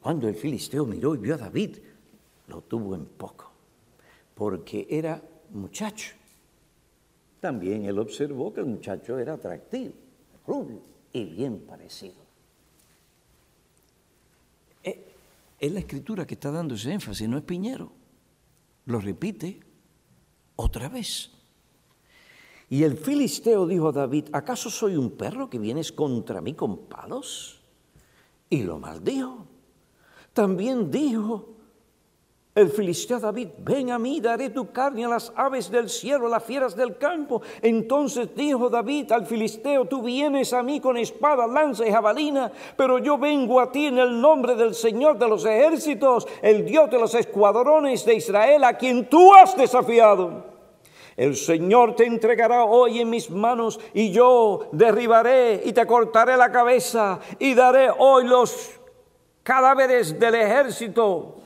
Cuando 0.00 0.28
el 0.28 0.36
filisteo 0.36 0.86
miró 0.86 1.16
y 1.16 1.18
vio 1.18 1.34
a 1.34 1.38
David, 1.38 1.78
lo 2.46 2.60
tuvo 2.60 2.94
en 2.94 3.04
poco, 3.04 3.50
porque 4.34 4.86
era 4.88 5.20
muchacho. 5.50 6.14
También 7.40 7.84
él 7.84 7.98
observó 7.98 8.54
que 8.54 8.60
el 8.60 8.66
muchacho 8.66 9.18
era 9.18 9.32
atractivo, 9.32 9.94
rubio 10.46 10.80
y 11.12 11.24
bien 11.24 11.58
parecido. 11.60 12.23
Es 15.66 15.72
la 15.72 15.80
escritura 15.80 16.26
que 16.26 16.34
está 16.34 16.50
dando 16.50 16.74
ese 16.74 16.92
énfasis, 16.92 17.28
no 17.28 17.38
es 17.38 17.44
Piñero. 17.44 17.92
Lo 18.86 19.00
repite 19.00 19.60
otra 20.56 20.88
vez. 20.88 21.30
Y 22.68 22.82
el 22.82 22.96
filisteo 22.96 23.66
dijo 23.66 23.88
a 23.88 23.92
David, 23.92 24.26
¿acaso 24.32 24.68
soy 24.68 24.96
un 24.96 25.12
perro 25.12 25.48
que 25.48 25.58
vienes 25.58 25.92
contra 25.92 26.40
mí 26.40 26.54
con 26.54 26.86
palos? 26.86 27.62
Y 28.50 28.62
lo 28.62 28.78
maldijo. 28.78 29.46
También 30.32 30.90
dijo 30.90 31.53
el 32.54 32.70
filisteo 32.70 33.18
David, 33.18 33.48
ven 33.58 33.90
a 33.90 33.98
mí, 33.98 34.20
daré 34.20 34.50
tu 34.50 34.70
carne 34.70 35.04
a 35.04 35.08
las 35.08 35.32
aves 35.34 35.68
del 35.72 35.88
cielo, 35.88 36.28
a 36.28 36.30
las 36.30 36.44
fieras 36.44 36.76
del 36.76 36.96
campo. 36.98 37.42
Entonces 37.60 38.28
dijo 38.36 38.70
David 38.70 39.10
al 39.10 39.26
filisteo, 39.26 39.86
tú 39.86 40.02
vienes 40.02 40.52
a 40.52 40.62
mí 40.62 40.78
con 40.78 40.96
espada, 40.96 41.48
lanza 41.48 41.84
y 41.84 41.90
jabalina, 41.90 42.52
pero 42.76 42.98
yo 42.98 43.18
vengo 43.18 43.60
a 43.60 43.72
ti 43.72 43.86
en 43.86 43.98
el 43.98 44.20
nombre 44.20 44.54
del 44.54 44.74
Señor 44.74 45.18
de 45.18 45.28
los 45.28 45.44
ejércitos, 45.44 46.28
el 46.42 46.64
Dios 46.64 46.88
de 46.90 47.00
los 47.00 47.14
escuadrones 47.16 48.04
de 48.04 48.14
Israel, 48.14 48.62
a 48.62 48.78
quien 48.78 49.08
tú 49.08 49.34
has 49.34 49.56
desafiado. 49.56 50.54
El 51.16 51.34
Señor 51.34 51.96
te 51.96 52.06
entregará 52.06 52.64
hoy 52.64 53.00
en 53.00 53.10
mis 53.10 53.30
manos 53.30 53.80
y 53.92 54.12
yo 54.12 54.68
derribaré 54.70 55.60
y 55.64 55.72
te 55.72 55.86
cortaré 55.86 56.36
la 56.36 56.52
cabeza 56.52 57.18
y 57.40 57.54
daré 57.54 57.88
hoy 57.98 58.26
los 58.26 58.80
cadáveres 59.42 60.18
del 60.18 60.36
ejército 60.36 61.40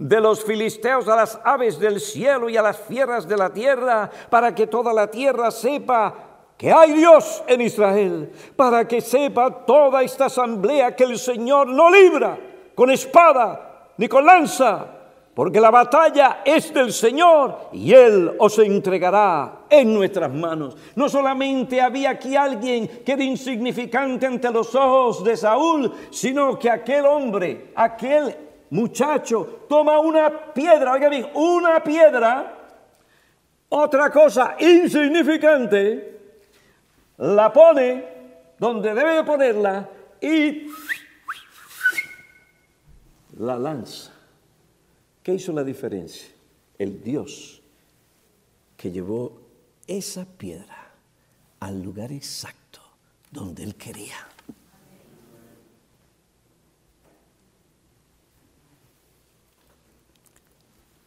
de 0.00 0.18
los 0.18 0.42
filisteos 0.42 1.06
a 1.08 1.14
las 1.14 1.38
aves 1.44 1.78
del 1.78 2.00
cielo 2.00 2.48
y 2.48 2.56
a 2.56 2.62
las 2.62 2.78
fieras 2.78 3.28
de 3.28 3.36
la 3.36 3.52
tierra, 3.52 4.10
para 4.30 4.54
que 4.54 4.66
toda 4.66 4.94
la 4.94 5.10
tierra 5.10 5.50
sepa 5.50 6.14
que 6.56 6.72
hay 6.72 6.92
Dios 6.92 7.42
en 7.46 7.60
Israel, 7.60 8.32
para 8.56 8.88
que 8.88 9.02
sepa 9.02 9.64
toda 9.66 10.02
esta 10.02 10.24
asamblea 10.24 10.96
que 10.96 11.04
el 11.04 11.18
Señor 11.18 11.68
no 11.68 11.90
libra 11.90 12.38
con 12.74 12.90
espada 12.90 13.90
ni 13.98 14.08
con 14.08 14.24
lanza, 14.24 14.86
porque 15.34 15.60
la 15.60 15.70
batalla 15.70 16.40
es 16.46 16.72
del 16.72 16.94
Señor 16.94 17.68
y 17.72 17.92
Él 17.92 18.36
os 18.38 18.58
entregará 18.58 19.64
en 19.68 19.92
nuestras 19.92 20.32
manos. 20.32 20.78
No 20.96 21.10
solamente 21.10 21.78
había 21.78 22.10
aquí 22.10 22.36
alguien 22.36 22.88
que 23.04 23.12
era 23.12 23.22
insignificante 23.22 24.26
ante 24.26 24.50
los 24.50 24.74
ojos 24.74 25.22
de 25.22 25.36
Saúl, 25.36 25.92
sino 26.10 26.58
que 26.58 26.70
aquel 26.70 27.04
hombre, 27.04 27.72
aquel 27.76 28.49
muchacho, 28.70 29.66
toma 29.68 29.98
una 29.98 30.52
piedra, 30.52 30.92
oiga 30.92 31.08
bien, 31.08 31.28
una 31.34 31.82
piedra, 31.82 32.56
otra 33.68 34.10
cosa 34.10 34.56
insignificante, 34.58 36.20
la 37.18 37.52
pone 37.52 38.04
donde 38.58 38.94
debe 38.94 39.24
ponerla 39.24 39.88
y 40.20 40.66
la 43.38 43.58
lanza 43.58 44.12
¿Qué 45.22 45.34
hizo 45.34 45.52
la 45.52 45.64
diferencia? 45.64 46.28
El 46.78 47.02
Dios 47.02 47.60
que 48.76 48.90
llevó 48.90 49.40
esa 49.86 50.24
piedra 50.24 50.92
al 51.60 51.82
lugar 51.82 52.10
exacto 52.10 52.80
donde 53.30 53.62
Él 53.62 53.74
quería. 53.74 54.16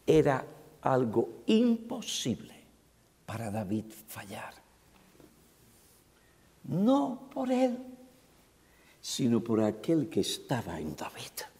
Era 0.05 0.45
algo 0.81 1.43
imposible 1.47 2.55
para 3.25 3.49
David 3.49 3.85
fallar. 4.07 4.53
No 6.65 7.29
por 7.33 7.51
él, 7.51 7.77
sino 9.01 9.43
por 9.43 9.61
aquel 9.61 10.09
que 10.09 10.21
estaba 10.21 10.79
en 10.79 10.95
David 10.95 11.53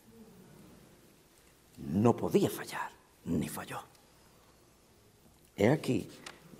no 1.77 2.15
podía 2.15 2.49
fallar, 2.49 2.91
ni 3.25 3.49
falló. 3.49 3.79
He 5.56 5.69
aquí, 5.69 6.08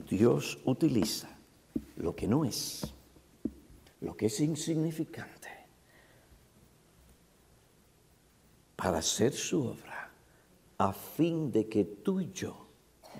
Dios 0.10 0.60
utiliza 0.66 1.30
lo 1.98 2.16
que 2.16 2.28
no 2.28 2.46
es, 2.46 2.86
lo 4.02 4.16
que 4.16 4.28
es 4.28 4.40
insignificante, 4.40 5.50
para 8.76 9.00
hacer 9.00 9.34
su 9.34 9.66
obra, 9.66 9.93
a 10.84 10.92
fin 10.92 11.50
de 11.50 11.70
que 11.70 11.86
tú 12.04 12.20
y 12.20 12.30
yo 12.34 12.68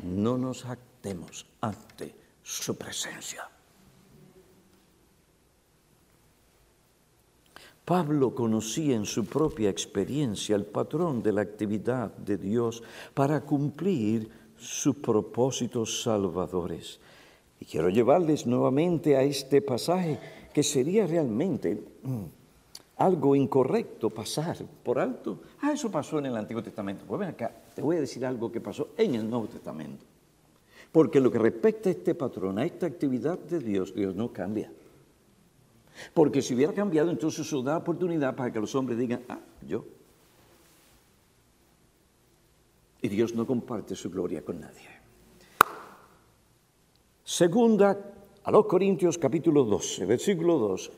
no 0.04 0.38
nos 0.38 0.66
actemos 0.66 1.46
ante 1.62 2.14
su 2.44 2.76
presencia. 2.76 3.50
Pablo 7.86 8.36
conocía 8.36 8.96
en 8.96 9.06
su 9.06 9.26
propia 9.26 9.70
experiencia 9.70 10.58
el 10.58 10.66
patrón 10.66 11.24
de 11.24 11.32
la 11.32 11.42
actividad 11.42 12.14
de 12.18 12.38
Dios 12.38 12.84
para 13.14 13.40
cumplir 13.42 14.30
sus 14.58 14.98
propósitos 14.98 16.04
salvadores. 16.04 17.00
Y 17.62 17.66
quiero 17.66 17.88
llevarles 17.88 18.46
nuevamente 18.46 19.16
a 19.16 19.24
este 19.24 19.62
pasaje 19.62 20.20
que 20.54 20.64
sería 20.64 21.08
realmente 21.08 21.82
mm, 22.04 22.43
algo 22.98 23.36
incorrecto 23.36 24.10
pasar 24.10 24.58
por 24.84 25.00
alto. 25.00 25.40
Ah, 25.62 25.72
eso 25.74 25.90
pasó 25.90 26.20
en 26.20 26.28
el 26.28 26.38
Antiguo 26.38 26.62
Testamento. 26.62 27.06
Pues 27.08 27.20
ven 27.20 27.30
acá, 27.30 27.52
te 27.74 27.82
voy 27.82 27.98
a 27.98 28.02
decir 28.02 28.26
algo 28.26 28.52
que 28.52 28.62
pasó 28.62 28.90
en 28.98 29.16
el 29.16 29.30
Nuevo 29.30 29.48
Testamento. 29.48 30.06
Porque 30.92 31.20
lo 31.20 31.32
que 31.32 31.40
respecta 31.40 31.90
a 31.90 31.92
este 31.92 32.14
patrón, 32.14 32.60
a 32.60 32.66
esta 32.66 32.86
actividad 32.86 33.40
de 33.40 33.60
Dios, 33.60 33.96
Dios 33.96 34.16
no 34.16 34.32
cambia. 34.32 34.72
Porque 36.14 36.42
si 36.42 36.54
hubiera 36.54 36.74
cambiado, 36.74 37.10
entonces 37.10 37.46
eso 37.46 37.62
da 37.62 37.78
oportunidad 37.78 38.36
para 38.36 38.52
que 38.52 38.60
los 38.60 38.74
hombres 38.76 38.98
digan, 38.98 39.24
ah, 39.30 39.40
yo. 39.68 39.86
Y 43.02 43.10
Dios 43.10 43.34
no 43.34 43.46
comparte 43.46 43.96
su 43.96 44.10
gloria 44.10 44.44
con 44.44 44.60
nadie. 44.60 44.88
Segunda 47.24 47.98
a 48.44 48.52
los 48.52 48.66
Corintios 48.66 49.18
capítulo 49.18 49.64
12, 49.64 50.06
versículo 50.06 50.58
2. 50.58 50.92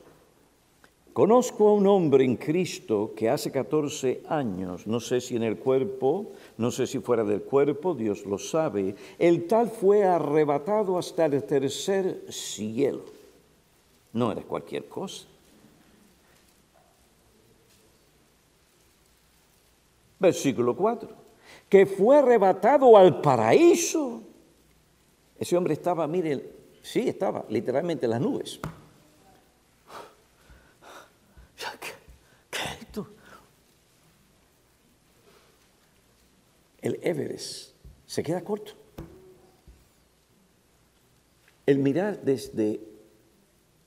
Conozco 1.16 1.70
a 1.70 1.74
un 1.74 1.88
hombre 1.88 2.26
en 2.26 2.36
Cristo 2.36 3.14
que 3.16 3.30
hace 3.30 3.50
14 3.50 4.24
años, 4.28 4.86
no 4.86 5.00
sé 5.00 5.22
si 5.22 5.38
en 5.38 5.44
el 5.44 5.58
cuerpo, 5.58 6.34
no 6.58 6.72
sé 6.72 6.88
si 6.88 7.00
fuera 7.00 7.24
del 7.24 7.42
cuerpo, 7.42 7.96
Dios 7.96 8.26
lo 8.26 8.38
sabe, 8.38 8.94
el 9.18 9.48
tal 9.48 9.70
fue 9.70 10.04
arrebatado 10.04 10.98
hasta 10.98 11.24
el 11.28 11.42
tercer 11.46 12.26
cielo. 12.30 13.06
No 14.12 14.30
era 14.34 14.42
cualquier 14.42 14.90
cosa. 14.90 15.26
Versículo 20.20 20.76
4. 20.76 21.10
Que 21.70 21.86
fue 21.86 22.18
arrebatado 22.18 22.98
al 22.98 23.22
paraíso. 23.22 24.22
Ese 25.40 25.56
hombre 25.56 25.76
estaba, 25.76 26.08
miren, 26.08 26.44
sí, 26.82 27.08
estaba 27.08 27.46
literalmente 27.48 28.06
en 28.06 28.10
las 28.10 28.20
nubes. 28.20 28.60
El 36.86 37.00
Everest 37.02 37.72
se 38.06 38.22
queda 38.22 38.44
corto. 38.44 38.74
El 41.66 41.80
mirar 41.80 42.22
desde 42.22 42.80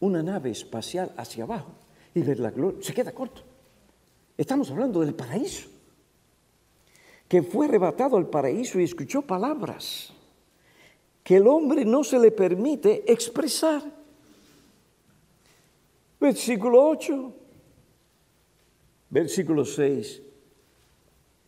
una 0.01 0.21
nave 0.21 0.51
espacial 0.51 1.15
hacia 1.17 1.45
abajo 1.45 1.71
y 2.13 2.23
ver 2.23 2.41
la 2.41 2.51
gloria 2.51 2.83
se 2.83 2.93
queda 2.93 3.13
corto. 3.13 3.43
Estamos 4.37 4.69
hablando 4.73 5.01
del 5.01 5.15
paraíso, 5.15 5.69
que 7.29 7.43
fue 7.43 7.67
arrebatado 7.67 8.17
al 8.17 8.29
paraíso 8.29 8.81
y 8.81 8.85
escuchó 8.85 9.23
palabras 9.23 10.13
que 11.23 11.37
el 11.37 11.47
hombre 11.47 11.85
no 11.85 12.03
se 12.03 12.19
le 12.19 12.33
permite 12.33 13.11
expresar. 13.13 13.83
Versículo 16.19 16.85
8, 16.89 17.33
versículo 19.11 19.65
6 19.65 20.23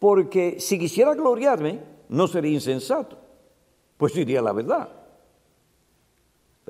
porque 0.01 0.59
si 0.59 0.79
quisiera 0.79 1.15
gloriarme, 1.15 1.79
no 2.09 2.27
sería 2.27 2.51
insensato, 2.51 3.17
pues 3.97 4.15
diría 4.15 4.43
la 4.43 4.53
verdad. 4.53 4.89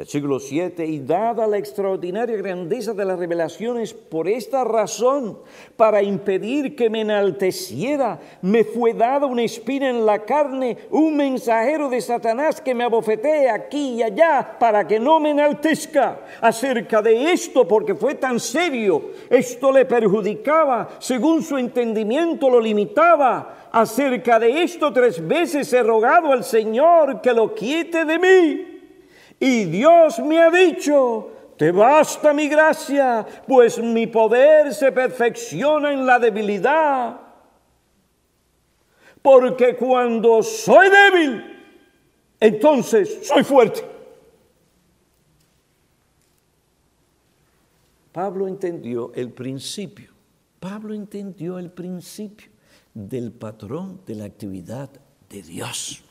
Versículo 0.00 0.40
7, 0.40 0.86
y 0.86 1.00
dada 1.00 1.46
la 1.46 1.58
extraordinaria 1.58 2.34
grandeza 2.34 2.94
de 2.94 3.04
las 3.04 3.18
revelaciones, 3.18 3.92
por 3.92 4.28
esta 4.28 4.64
razón, 4.64 5.40
para 5.76 6.02
impedir 6.02 6.74
que 6.74 6.88
me 6.88 7.02
enalteciera, 7.02 8.18
me 8.40 8.64
fue 8.64 8.94
dada 8.94 9.26
una 9.26 9.42
espina 9.42 9.90
en 9.90 10.06
la 10.06 10.24
carne, 10.24 10.78
un 10.88 11.18
mensajero 11.18 11.90
de 11.90 12.00
Satanás 12.00 12.62
que 12.62 12.74
me 12.74 12.84
abofetee 12.84 13.50
aquí 13.50 13.96
y 13.96 14.02
allá 14.02 14.56
para 14.58 14.88
que 14.88 14.98
no 14.98 15.20
me 15.20 15.32
enaltezca. 15.32 16.20
Acerca 16.40 17.02
de 17.02 17.32
esto, 17.32 17.68
porque 17.68 17.94
fue 17.94 18.14
tan 18.14 18.40
serio, 18.40 19.10
esto 19.28 19.70
le 19.70 19.84
perjudicaba, 19.84 20.96
según 20.98 21.42
su 21.42 21.58
entendimiento 21.58 22.48
lo 22.48 22.58
limitaba. 22.58 23.68
Acerca 23.70 24.38
de 24.38 24.62
esto 24.62 24.94
tres 24.94 25.28
veces 25.28 25.70
he 25.74 25.82
rogado 25.82 26.32
al 26.32 26.42
Señor 26.42 27.20
que 27.20 27.34
lo 27.34 27.54
quite 27.54 28.06
de 28.06 28.18
mí. 28.18 28.69
Y 29.40 29.64
Dios 29.64 30.18
me 30.18 30.38
ha 30.38 30.50
dicho, 30.50 31.30
te 31.56 31.72
basta 31.72 32.34
mi 32.34 32.46
gracia, 32.46 33.26
pues 33.48 33.78
mi 33.78 34.06
poder 34.06 34.74
se 34.74 34.92
perfecciona 34.92 35.92
en 35.92 36.04
la 36.04 36.18
debilidad. 36.18 37.18
Porque 39.22 39.76
cuando 39.76 40.42
soy 40.42 40.88
débil, 40.90 41.44
entonces 42.38 43.26
soy 43.26 43.42
fuerte. 43.42 43.82
Pablo 48.12 48.46
entendió 48.46 49.12
el 49.14 49.30
principio, 49.30 50.12
Pablo 50.58 50.92
entendió 50.92 51.58
el 51.58 51.70
principio 51.70 52.50
del 52.92 53.32
patrón 53.32 54.00
de 54.06 54.16
la 54.16 54.24
actividad 54.24 54.90
de 55.30 55.42
Dios. 55.42 56.02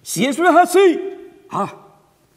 Si 0.00 0.24
eso 0.24 0.44
es 0.44 0.56
así, 0.56 1.00
ah, 1.50 1.91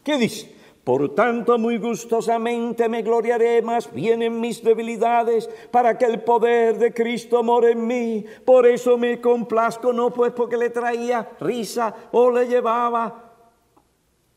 ¿Qué 0.06 0.20
dice? 0.20 0.54
Por 0.84 1.16
tanto, 1.16 1.58
muy 1.58 1.80
gustosamente 1.80 2.88
me 2.88 3.02
gloriaré 3.02 3.64
más 3.64 3.92
bien 3.92 4.22
en 4.22 4.40
mis 4.40 4.64
debilidades, 4.64 5.50
para 5.72 5.98
que 5.98 6.06
el 6.06 6.22
poder 6.22 6.78
de 6.78 6.94
Cristo 6.94 7.42
more 7.42 7.72
en 7.72 7.88
mí. 7.88 8.24
Por 8.46 8.68
eso 8.68 9.00
me 9.00 9.20
complazco, 9.20 9.92
no 9.92 10.12
pues 10.12 10.32
porque 10.34 10.58
le 10.58 10.70
traía 10.70 11.28
risa 11.40 11.92
o 12.12 12.30
le 12.30 12.48
llevaba 12.48 13.34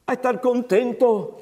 a 0.06 0.12
estar 0.14 0.40
contento. 0.40 1.36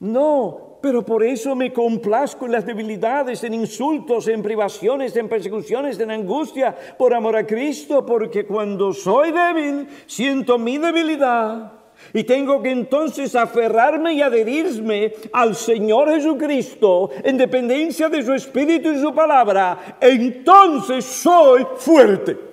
No, 0.00 0.78
pero 0.82 1.06
por 1.06 1.22
eso 1.22 1.54
me 1.54 1.72
complazco 1.72 2.46
en 2.46 2.52
las 2.52 2.66
debilidades, 2.66 3.44
en 3.44 3.54
insultos, 3.54 4.26
en 4.26 4.42
privaciones, 4.42 5.14
en 5.14 5.28
persecuciones, 5.28 6.00
en 6.00 6.10
angustia, 6.10 6.76
por 6.98 7.14
amor 7.14 7.36
a 7.36 7.46
Cristo, 7.46 8.04
porque 8.04 8.46
cuando 8.46 8.92
soy 8.92 9.30
débil, 9.30 9.86
siento 10.08 10.58
mi 10.58 10.76
debilidad 10.76 11.81
y 12.12 12.24
tengo 12.24 12.62
que 12.62 12.70
entonces 12.70 13.34
aferrarme 13.34 14.14
y 14.14 14.22
adherirme 14.22 15.12
al 15.32 15.56
Señor 15.56 16.10
Jesucristo 16.10 17.10
en 17.22 17.36
dependencia 17.36 18.08
de 18.08 18.22
su 18.22 18.32
Espíritu 18.32 18.90
y 18.90 19.00
su 19.00 19.14
palabra. 19.14 19.98
Entonces 20.00 21.04
soy 21.04 21.66
fuerte. 21.76 22.52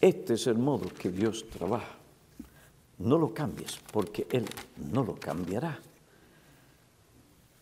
Este 0.00 0.34
es 0.34 0.46
el 0.46 0.58
modo 0.58 0.90
que 0.98 1.08
Dios 1.10 1.46
trabaja. 1.48 1.96
No 2.98 3.16
lo 3.16 3.32
cambies 3.32 3.80
porque 3.90 4.26
Él 4.30 4.44
no 4.92 5.02
lo 5.02 5.14
cambiará. 5.14 5.80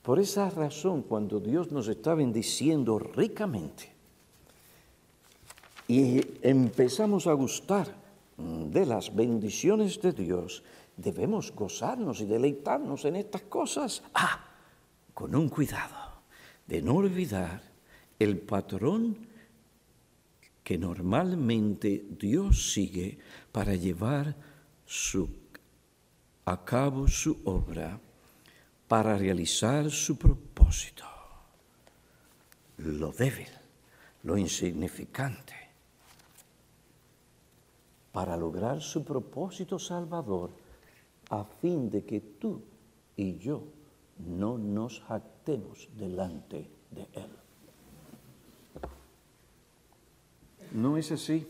Por 0.03 0.19
esa 0.19 0.51
razón, 0.51 1.03
cuando 1.03 1.39
Dios 1.39 1.71
nos 1.71 1.87
está 1.87 2.17
bendiciendo 2.17 2.99
ricamente, 2.99 3.92
y 5.93 6.39
empezamos 6.41 7.27
a 7.27 7.35
gustar 7.35 7.95
de 8.39 8.87
las 8.87 9.15
bendiciones 9.15 10.01
de 10.01 10.13
Dios, 10.13 10.63
debemos 10.97 11.53
gozarnos 11.55 12.23
y 12.23 12.25
deleitarnos 12.25 13.05
en 13.05 13.17
estas 13.17 13.43
cosas. 13.43 14.03
Ah, 14.15 14.43
con 15.13 15.35
un 15.35 15.51
cuidado 15.51 16.23
de 16.67 16.81
no 16.81 16.95
olvidar 16.95 17.61
el 18.19 18.39
patrón 18.39 19.19
que 20.65 20.79
normalmente 20.79 22.07
Dios 22.19 22.73
sigue 22.73 23.19
para 23.53 23.75
llevar 23.75 24.35
a 26.47 26.65
cabo 26.65 27.07
su 27.07 27.39
obra, 27.45 28.01
para 28.89 29.19
realizar 29.19 29.91
su 29.91 30.17
propósito. 30.17 31.05
Lo 32.79 33.13
débil, 33.13 33.49
lo 34.23 34.39
insignificante, 34.39 35.62
para 38.13 38.37
lograr 38.37 38.81
su 38.81 39.03
propósito 39.05 39.79
salvador 39.79 40.51
a 41.31 41.45
fin 41.45 41.89
de 41.89 42.05
que 42.05 42.21
tú 42.21 42.61
y 43.17 43.39
yo 43.39 43.65
no 44.19 44.59
nos 44.59 45.01
jactemos 45.01 45.89
delante 45.97 46.69
de 46.91 47.09
Él. 47.15 47.31
¿No 50.73 50.97
es 50.97 51.11
así? 51.13 51.47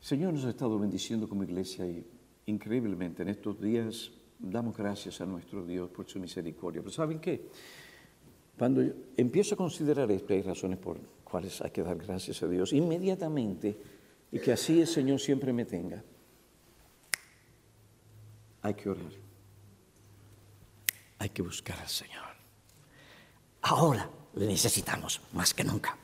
Señor 0.00 0.32
nos 0.32 0.44
ha 0.44 0.50
estado 0.50 0.78
bendiciendo 0.78 1.28
como 1.28 1.42
iglesia 1.42 1.86
y 1.86 2.06
increíblemente 2.46 3.22
en 3.22 3.28
estos 3.28 3.60
días 3.60 4.12
damos 4.38 4.76
gracias 4.76 5.20
a 5.20 5.26
nuestro 5.26 5.64
Dios 5.64 5.90
por 5.90 6.06
su 6.06 6.20
misericordia. 6.20 6.82
Pero 6.82 6.92
¿saben 6.92 7.18
qué? 7.18 7.48
Cuando 8.58 8.82
yo 8.82 8.92
empiezo 9.16 9.54
a 9.54 9.58
considerar 9.58 10.10
esto, 10.10 10.32
hay 10.32 10.42
razones 10.42 10.78
por 10.78 10.98
cuales 11.24 11.60
hay 11.60 11.70
que 11.70 11.82
dar 11.82 11.96
gracias 11.96 12.42
a 12.42 12.48
Dios 12.48 12.72
inmediatamente 12.72 13.76
y 14.32 14.38
que 14.38 14.52
así 14.52 14.80
el 14.80 14.86
Señor 14.86 15.20
siempre 15.20 15.52
me 15.52 15.64
tenga. 15.64 16.02
Hay 18.62 18.74
que 18.74 18.88
orar. 18.88 19.12
Hay 21.18 21.28
que 21.30 21.42
buscar 21.42 21.78
al 21.78 21.88
Señor. 21.88 22.24
Ahora 23.62 24.08
le 24.34 24.46
necesitamos 24.46 25.20
más 25.32 25.54
que 25.54 25.64
nunca 25.64 25.96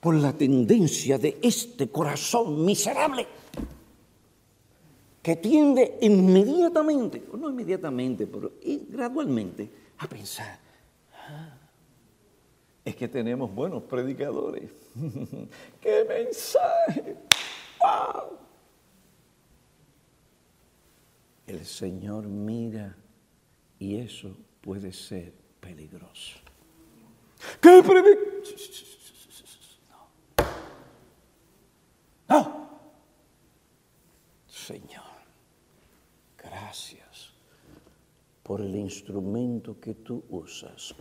por 0.00 0.14
la 0.14 0.32
tendencia 0.32 1.18
de 1.18 1.38
este 1.42 1.90
corazón 1.90 2.64
miserable 2.64 3.26
que 5.22 5.36
tiende 5.36 5.98
inmediatamente, 6.00 7.24
o 7.30 7.36
no 7.36 7.50
inmediatamente, 7.50 8.26
pero 8.26 8.52
gradualmente, 8.88 9.68
a 9.98 10.08
pensar, 10.08 10.58
ah, 11.28 11.58
es 12.84 12.96
que 12.96 13.08
tenemos 13.08 13.54
buenos 13.54 13.82
predicadores. 13.84 14.70
¡Qué 15.80 16.04
mensaje! 16.08 17.16
¡Wow! 17.80 18.38
El 21.46 21.64
Señor 21.66 22.26
mira 22.26 22.96
y 23.78 23.96
eso 23.96 24.36
puede 24.60 24.92
ser 24.92 25.32
peligroso. 25.60 26.38
¿Qué 27.60 27.82
predicador? 27.82 28.30
No. 32.28 32.70
Señor, 34.46 35.02
gracias 36.38 37.32
por 38.44 38.60
el 38.60 38.76
instrumento 38.76 39.80
que 39.80 39.94
tú 39.94 40.22
usas, 40.28 40.94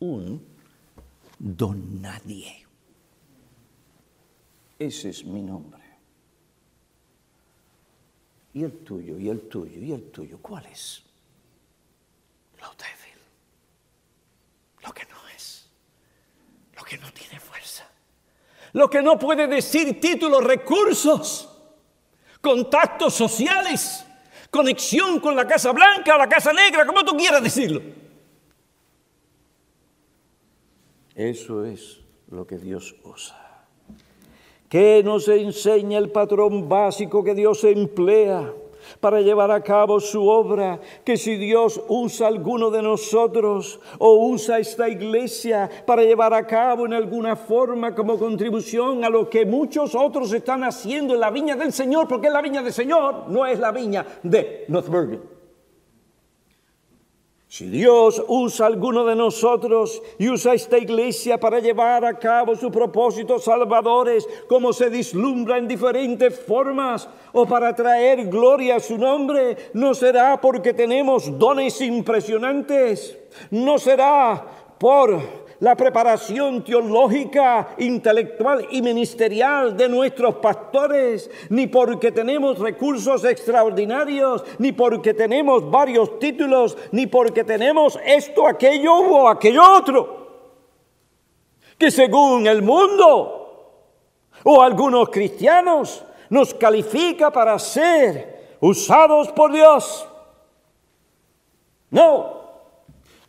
un 0.00 0.53
don 1.44 2.00
nadie. 2.00 2.66
Ese 4.78 5.10
es 5.10 5.24
mi 5.24 5.42
nombre. 5.42 5.82
¿Y 8.54 8.64
el 8.64 8.78
tuyo? 8.78 9.18
¿Y 9.18 9.28
el 9.28 9.48
tuyo? 9.48 9.80
¿Y 9.80 9.92
el 9.92 10.10
tuyo? 10.10 10.38
¿Cuál 10.40 10.64
es? 10.66 11.02
Lo 12.60 12.68
débil, 12.70 13.20
lo 14.82 14.92
que 14.92 15.04
no 15.04 15.28
es, 15.36 15.68
lo 16.76 16.82
que 16.82 16.96
no 16.96 17.12
tiene 17.12 17.38
fuerza 17.38 17.86
lo 18.72 18.90
que 18.90 19.02
no 19.02 19.18
puede 19.18 19.46
decir 19.46 20.00
títulos, 20.00 20.42
recursos, 20.42 21.48
contactos 22.40 23.14
sociales, 23.14 24.04
conexión 24.50 25.20
con 25.20 25.36
la 25.36 25.46
Casa 25.46 25.70
Blanca 25.70 26.16
o 26.16 26.18
la 26.18 26.28
Casa 26.28 26.52
Negra, 26.52 26.84
como 26.84 27.04
tú 27.04 27.16
quieras 27.16 27.40
decirlo. 27.40 28.03
Eso 31.14 31.64
es 31.64 32.00
lo 32.30 32.46
que 32.46 32.58
Dios 32.58 32.94
usa. 33.04 33.66
¿Qué 34.68 35.02
nos 35.04 35.28
enseña 35.28 35.98
el 35.98 36.10
patrón 36.10 36.68
básico 36.68 37.22
que 37.22 37.34
Dios 37.34 37.62
emplea? 37.64 38.52
para 39.00 39.20
llevar 39.20 39.50
a 39.50 39.62
cabo 39.62 40.00
su 40.00 40.28
obra, 40.28 40.80
que 41.04 41.16
si 41.16 41.36
Dios 41.36 41.80
usa 41.88 42.28
alguno 42.28 42.70
de 42.70 42.82
nosotros 42.82 43.80
o 43.98 44.28
usa 44.28 44.58
esta 44.58 44.88
iglesia 44.88 45.70
para 45.86 46.02
llevar 46.02 46.34
a 46.34 46.46
cabo 46.46 46.86
en 46.86 46.92
alguna 46.92 47.36
forma 47.36 47.94
como 47.94 48.18
contribución 48.18 49.04
a 49.04 49.10
lo 49.10 49.28
que 49.28 49.46
muchos 49.46 49.94
otros 49.94 50.32
están 50.32 50.64
haciendo 50.64 51.14
en 51.14 51.20
la 51.20 51.30
viña 51.30 51.56
del 51.56 51.72
Señor, 51.72 52.08
porque 52.08 52.30
la 52.30 52.42
viña 52.42 52.62
del 52.62 52.72
Señor 52.72 53.28
no 53.28 53.46
es 53.46 53.58
la 53.58 53.72
viña 53.72 54.04
de 54.22 54.64
North 54.68 54.88
Bergen. 54.88 55.33
Si 57.46 57.68
Dios 57.68 58.22
usa 58.26 58.66
alguno 58.66 59.04
de 59.04 59.14
nosotros 59.14 60.02
y 60.18 60.28
usa 60.28 60.54
esta 60.54 60.76
iglesia 60.76 61.38
para 61.38 61.60
llevar 61.60 62.04
a 62.04 62.18
cabo 62.18 62.56
sus 62.56 62.72
propósitos 62.72 63.44
salvadores, 63.44 64.26
como 64.48 64.72
se 64.72 64.90
dislumbra 64.90 65.58
en 65.58 65.68
diferentes 65.68 66.38
formas, 66.40 67.08
o 67.32 67.46
para 67.46 67.74
traer 67.74 68.26
gloria 68.26 68.76
a 68.76 68.80
su 68.80 68.98
nombre, 68.98 69.56
no 69.72 69.94
será 69.94 70.40
porque 70.40 70.74
tenemos 70.74 71.38
dones 71.38 71.80
impresionantes, 71.80 73.16
no 73.50 73.78
será 73.78 74.44
por 74.78 75.43
la 75.64 75.74
preparación 75.74 76.62
teológica, 76.62 77.70
intelectual 77.78 78.68
y 78.70 78.82
ministerial 78.82 79.74
de 79.74 79.88
nuestros 79.88 80.34
pastores, 80.34 81.30
ni 81.48 81.68
porque 81.68 82.12
tenemos 82.12 82.58
recursos 82.58 83.24
extraordinarios, 83.24 84.44
ni 84.58 84.72
porque 84.72 85.14
tenemos 85.14 85.70
varios 85.70 86.18
títulos, 86.18 86.76
ni 86.92 87.06
porque 87.06 87.44
tenemos 87.44 87.98
esto, 88.04 88.46
aquello 88.46 88.92
o 88.94 89.26
aquello 89.26 89.62
otro. 89.74 90.26
Que 91.78 91.90
según 91.90 92.46
el 92.46 92.60
mundo 92.60 93.80
o 94.44 94.60
algunos 94.62 95.08
cristianos 95.08 96.04
nos 96.28 96.52
califica 96.52 97.30
para 97.30 97.58
ser 97.58 98.58
usados 98.60 99.32
por 99.32 99.50
Dios. 99.50 100.06
No, 101.90 102.43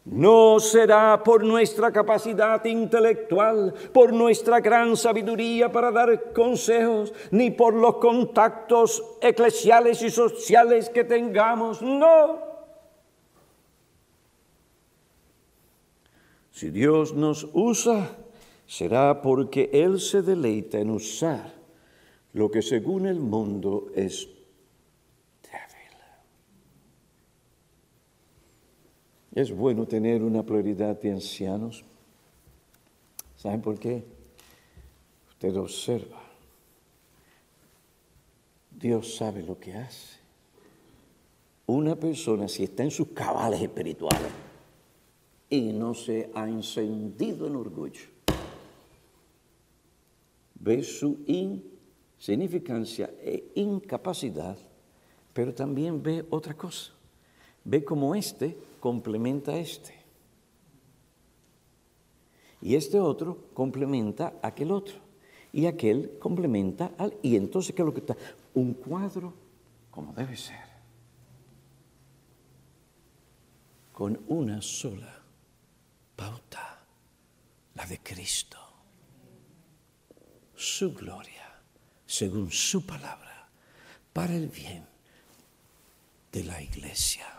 no 0.05 0.59
será 0.59 1.23
por 1.23 1.43
nuestra 1.43 1.91
capacidad 1.91 2.63
intelectual, 2.65 3.73
por 3.91 4.13
nuestra 4.13 4.59
gran 4.59 4.95
sabiduría 4.95 5.71
para 5.71 5.91
dar 5.91 6.31
consejos, 6.31 7.11
ni 7.31 7.49
por 7.49 7.73
los 7.73 7.95
contactos 7.97 9.03
eclesiales 9.19 10.03
y 10.03 10.11
sociales 10.11 10.89
que 10.89 11.03
tengamos. 11.03 11.81
No. 11.81 12.39
Si 16.51 16.69
Dios 16.69 17.13
nos 17.13 17.49
usa, 17.53 18.15
será 18.67 19.21
porque 19.23 19.71
Él 19.73 19.99
se 19.99 20.21
deleita 20.21 20.79
en 20.79 20.91
usar 20.91 21.51
lo 22.33 22.51
que 22.51 22.61
según 22.61 23.07
el 23.07 23.19
mundo 23.19 23.87
es 23.95 24.34
Es 29.35 29.53
bueno 29.53 29.85
tener 29.85 30.23
una 30.23 30.43
prioridad 30.43 30.97
de 31.01 31.11
ancianos. 31.11 31.83
¿Saben 33.35 33.61
por 33.61 33.77
qué? 33.77 34.01
Usted 35.27 35.57
observa. 35.57 36.21
Dios 38.71 39.17
sabe 39.17 39.43
lo 39.43 39.59
que 39.59 39.73
hace. 39.73 40.15
Una 41.65 41.97
persona, 41.97 42.47
si 42.47 42.63
está 42.63 42.83
en 42.83 42.91
sus 42.91 43.09
cabales 43.09 43.61
espirituales 43.61 44.31
y 45.49 45.73
no 45.73 45.93
se 45.93 46.31
ha 46.33 46.47
encendido 46.47 47.47
en 47.47 47.57
orgullo, 47.57 48.07
ve 50.53 50.81
su 50.81 51.25
insignificancia 51.25 53.13
e 53.19 53.51
incapacidad, 53.55 54.57
pero 55.33 55.53
también 55.53 56.01
ve 56.01 56.25
otra 56.29 56.53
cosa. 56.53 56.93
Ve 57.65 57.83
como 57.83 58.15
este 58.15 58.55
complementa 58.85 59.57
este. 59.57 59.95
Y 62.61 62.75
este 62.75 62.99
otro 62.99 63.49
complementa 63.55 64.35
aquel 64.43 64.69
otro. 64.69 64.97
Y 65.51 65.65
aquel 65.65 66.19
complementa 66.19 66.91
al... 66.99 67.17
Y 67.23 67.35
entonces, 67.35 67.73
¿qué 67.73 67.81
es 67.81 67.85
lo 67.87 67.95
que 67.95 68.01
está? 68.01 68.15
Un 68.53 68.75
cuadro 68.75 69.33
como 69.89 70.13
debe 70.13 70.37
ser. 70.37 70.63
Con 73.91 74.23
una 74.27 74.61
sola 74.61 75.19
pauta, 76.15 76.85
la 77.73 77.87
de 77.87 77.97
Cristo. 78.03 78.59
Su 80.53 80.93
gloria, 80.93 81.59
según 82.05 82.51
su 82.51 82.85
palabra, 82.85 83.49
para 84.13 84.35
el 84.35 84.47
bien 84.47 84.85
de 86.31 86.43
la 86.43 86.61
iglesia. 86.61 87.34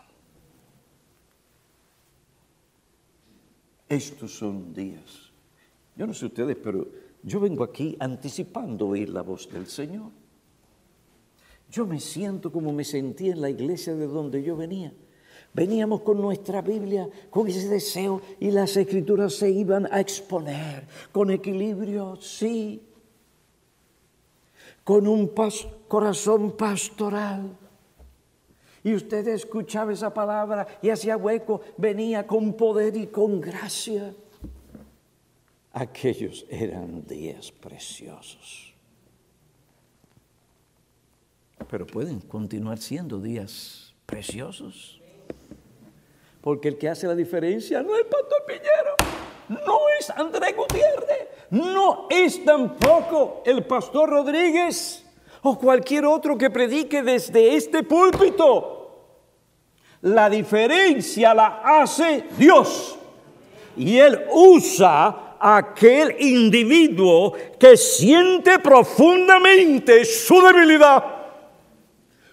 Estos 3.88 4.32
son 4.36 4.74
días. 4.74 5.30
Yo 5.94 6.06
no 6.06 6.14
sé 6.14 6.26
ustedes, 6.26 6.56
pero 6.62 6.86
yo 7.22 7.40
vengo 7.40 7.64
aquí 7.64 7.96
anticipando 8.00 8.88
oír 8.88 9.10
la 9.10 9.22
voz 9.22 9.48
del 9.50 9.66
Señor. 9.66 10.10
Yo 11.70 11.86
me 11.86 12.00
siento 12.00 12.52
como 12.52 12.72
me 12.72 12.84
sentí 12.84 13.30
en 13.30 13.40
la 13.40 13.50
iglesia 13.50 13.94
de 13.94 14.06
donde 14.06 14.42
yo 14.42 14.56
venía. 14.56 14.92
Veníamos 15.52 16.02
con 16.02 16.20
nuestra 16.20 16.60
Biblia, 16.60 17.08
con 17.30 17.48
ese 17.48 17.68
deseo, 17.68 18.20
y 18.38 18.50
las 18.50 18.76
escrituras 18.76 19.34
se 19.34 19.50
iban 19.50 19.88
a 19.90 20.00
exponer 20.00 20.86
con 21.12 21.30
equilibrio, 21.30 22.16
sí, 22.16 22.82
con 24.84 25.06
un 25.08 25.32
corazón 25.88 26.56
pastoral 26.56 27.56
y 28.86 28.94
usted 28.94 29.26
escuchaba 29.26 29.92
esa 29.92 30.14
palabra 30.14 30.64
y 30.80 30.90
hacía 30.90 31.16
hueco, 31.16 31.60
venía 31.76 32.24
con 32.24 32.52
poder 32.52 32.96
y 32.96 33.08
con 33.08 33.40
gracia. 33.40 34.14
Aquellos 35.72 36.46
eran 36.48 37.04
días 37.04 37.50
preciosos. 37.50 38.72
pero 41.68 41.84
pueden 41.84 42.20
continuar 42.20 42.78
siendo 42.78 43.18
días 43.18 43.92
preciosos. 44.06 45.00
Porque 46.40 46.68
el 46.68 46.78
que 46.78 46.88
hace 46.88 47.08
la 47.08 47.16
diferencia 47.16 47.82
no 47.82 47.96
es 47.96 48.04
pastor 48.04 48.44
Piñero, 48.46 49.64
no 49.66 49.80
es 49.98 50.10
Andrés 50.10 50.54
Gutiérrez, 50.56 51.26
no 51.50 52.06
es 52.08 52.44
tampoco 52.44 53.42
el 53.44 53.64
pastor 53.64 54.10
Rodríguez 54.10 55.04
o 55.42 55.58
cualquier 55.58 56.04
otro 56.04 56.38
que 56.38 56.50
predique 56.50 57.02
desde 57.02 57.56
este 57.56 57.82
púlpito. 57.82 58.75
La 60.06 60.30
diferencia 60.30 61.34
la 61.34 61.62
hace 61.64 62.26
Dios. 62.38 62.96
Y 63.76 63.98
Él 63.98 64.26
usa 64.32 65.36
a 65.38 65.56
aquel 65.56 66.14
individuo 66.20 67.32
que 67.58 67.76
siente 67.76 68.60
profundamente 68.60 70.04
su 70.04 70.40
debilidad, 70.40 71.04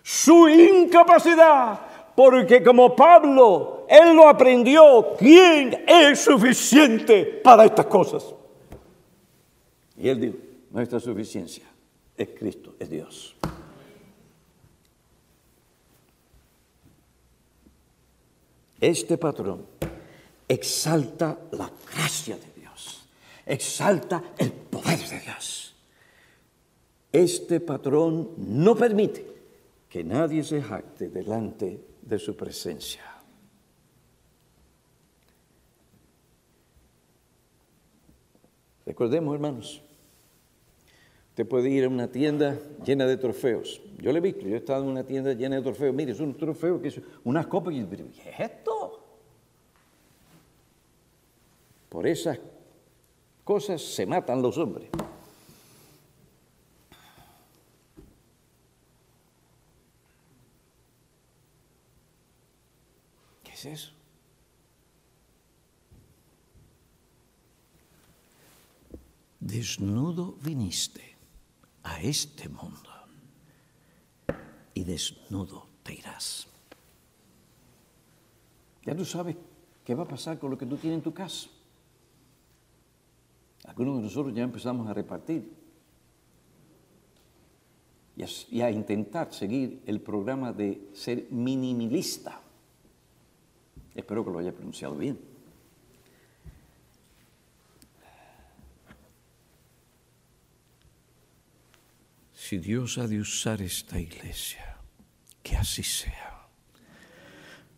su 0.04 0.48
incapacidad, 0.48 1.80
porque 2.16 2.64
como 2.64 2.96
Pablo, 2.96 3.88
Él 3.90 4.16
lo 4.16 4.28
aprendió, 4.28 5.16
¿quién 5.18 5.84
es 5.88 6.20
suficiente 6.20 7.24
para 7.44 7.66
estas 7.66 7.88
cosas? 7.88 8.36
Y 9.98 10.10
Él 10.10 10.22
dijo, 10.22 10.36
nuestra 10.70 11.00
suficiencia 11.00 11.66
es 12.16 12.30
Cristo, 12.38 12.76
es 12.80 12.88
Dios. 12.88 13.36
Este 18.84 19.18
patrón 19.18 19.66
exalta 20.46 21.40
la 21.54 21.72
gracia 21.96 22.36
de 22.36 22.60
Dios, 22.60 23.08
exalta 23.46 24.22
el 24.38 24.52
poder 24.52 25.00
de 25.08 25.22
Dios. 25.22 25.74
Este 27.10 27.62
patrón 27.62 28.32
no 28.36 28.76
permite 28.76 29.26
que 29.88 30.04
nadie 30.04 30.44
se 30.44 30.62
jacte 30.62 31.08
delante 31.08 31.80
de 32.02 32.20
su 32.20 32.36
presencia. 32.36 33.04
Recordemos, 38.86 39.34
hermanos, 39.34 39.82
usted 41.30 41.48
puede 41.48 41.70
ir 41.70 41.86
a 41.86 41.88
una 41.88 42.10
tienda 42.10 42.60
llena 42.86 43.06
de 43.06 43.16
trofeos. 43.16 43.82
Yo 44.04 44.12
le 44.12 44.18
he 44.18 44.22
visto, 44.22 44.42
yo 44.42 44.56
he 44.56 44.58
estado 44.58 44.84
en 44.84 44.90
una 44.90 45.06
tienda 45.06 45.32
llena 45.32 45.56
de 45.56 45.62
trofeos. 45.62 45.96
Mire, 45.96 46.12
es 46.12 46.20
un 46.20 46.36
trofeo 46.36 46.82
que 46.82 46.90
es 46.90 47.00
unas 47.24 47.48
copas. 47.48 47.74
Y, 47.74 47.86
¿Qué 47.86 48.30
es 48.32 48.40
esto? 48.40 48.73
Por 51.94 52.08
esas 52.08 52.40
cosas 53.44 53.80
se 53.80 54.08
matan 54.08 54.42
los 54.42 54.58
hombres. 54.58 54.90
¿Qué 63.44 63.52
es 63.52 63.66
eso? 63.66 63.92
Desnudo 69.40 70.32
viniste 70.42 71.16
a 71.84 72.02
este 72.02 72.50
mundo 72.50 72.90
y 74.74 74.84
desnudo 74.84 75.68
te 75.84 75.94
irás. 75.94 76.48
Ya 78.84 78.96
tú 78.96 79.06
sabes 79.06 79.36
qué 79.86 79.94
va 79.94 80.02
a 80.02 80.08
pasar 80.08 80.40
con 80.40 80.50
lo 80.50 80.58
que 80.58 80.66
tú 80.66 80.76
tienes 80.78 80.98
en 80.98 81.04
tu 81.04 81.14
casa. 81.14 81.50
Algunos 83.66 83.98
de 83.98 84.04
nosotros 84.04 84.36
ya 84.36 84.44
empezamos 84.44 84.88
a 84.90 84.94
repartir 84.94 85.64
y 88.16 88.62
a, 88.62 88.70
intentar 88.70 89.34
seguir 89.34 89.82
el 89.88 90.00
programa 90.00 90.54
de 90.54 90.90
ser 90.94 91.28
minimalista. 91.32 92.42
Espero 93.96 94.24
que 94.24 94.32
lo 94.32 94.40
haya 94.40 94.52
pronunciado 94.52 94.96
bien. 94.96 95.20
Si 102.34 102.58
Dios 102.58 102.98
ha 102.98 103.08
de 103.08 103.20
usar 103.20 103.62
esta 103.62 104.00
iglesia, 104.00 104.78
que 105.42 105.56
así 105.56 105.82
sea, 105.82 106.48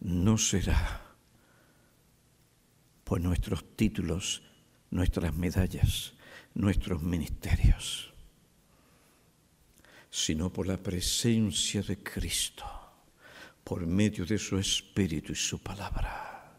no 0.01 0.37
será 0.37 1.01
por 3.03 3.21
nuestros 3.21 3.63
títulos 3.77 4.41
nuestras 4.95 5.35
medallas, 5.35 6.13
nuestros 6.53 7.03
ministerios, 7.03 8.13
sino 10.09 10.51
por 10.51 10.67
la 10.67 10.77
presencia 10.77 11.81
de 11.81 11.97
Cristo, 11.97 12.65
por 13.63 13.85
medio 13.85 14.25
de 14.25 14.37
su 14.37 14.57
Espíritu 14.57 15.33
y 15.33 15.35
su 15.35 15.59
palabra. 15.59 16.55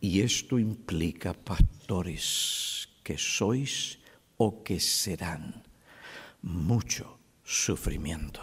Y 0.00 0.20
esto 0.20 0.58
implica 0.58 1.34
pastores 1.34 2.88
que 3.02 3.18
sois 3.18 3.98
o 4.36 4.62
que 4.62 4.78
serán 4.78 5.64
mucho 6.42 7.18
sufrimiento. 7.42 8.40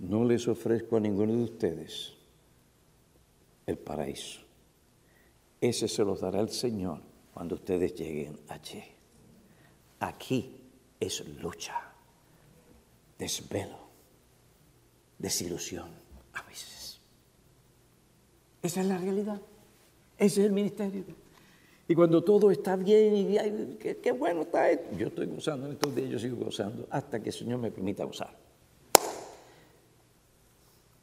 No 0.00 0.24
les 0.24 0.48
ofrezco 0.48 0.96
a 0.96 1.00
ninguno 1.00 1.36
de 1.36 1.44
ustedes 1.44 2.14
el 3.66 3.78
paraíso. 3.78 4.43
Ese 5.64 5.88
se 5.88 6.04
los 6.04 6.20
dará 6.20 6.40
el 6.40 6.50
Señor 6.50 6.98
cuando 7.32 7.54
ustedes 7.54 7.94
lleguen 7.94 8.38
allí. 8.48 8.84
Aquí 9.98 10.60
es 11.00 11.26
lucha, 11.40 11.80
desvelo, 13.18 13.78
desilusión 15.18 15.88
a 16.34 16.42
veces. 16.42 17.00
Esa 18.60 18.82
es 18.82 18.86
la 18.86 18.98
realidad. 18.98 19.40
Ese 20.18 20.42
es 20.42 20.46
el 20.48 20.52
ministerio. 20.52 21.02
Y 21.88 21.94
cuando 21.94 22.22
todo 22.22 22.50
está 22.50 22.76
bien 22.76 23.16
y 23.16 23.76
qué, 23.78 24.12
bueno 24.12 24.42
está 24.42 24.68
esto, 24.68 24.94
yo 24.98 25.06
estoy 25.06 25.28
gozando 25.28 25.64
en 25.64 25.72
estos 25.72 25.96
días, 25.96 26.10
yo 26.10 26.18
sigo 26.18 26.44
gozando 26.44 26.86
hasta 26.90 27.22
que 27.22 27.30
el 27.30 27.34
Señor 27.34 27.58
me 27.58 27.70
permita 27.70 28.04
gozar. 28.04 28.36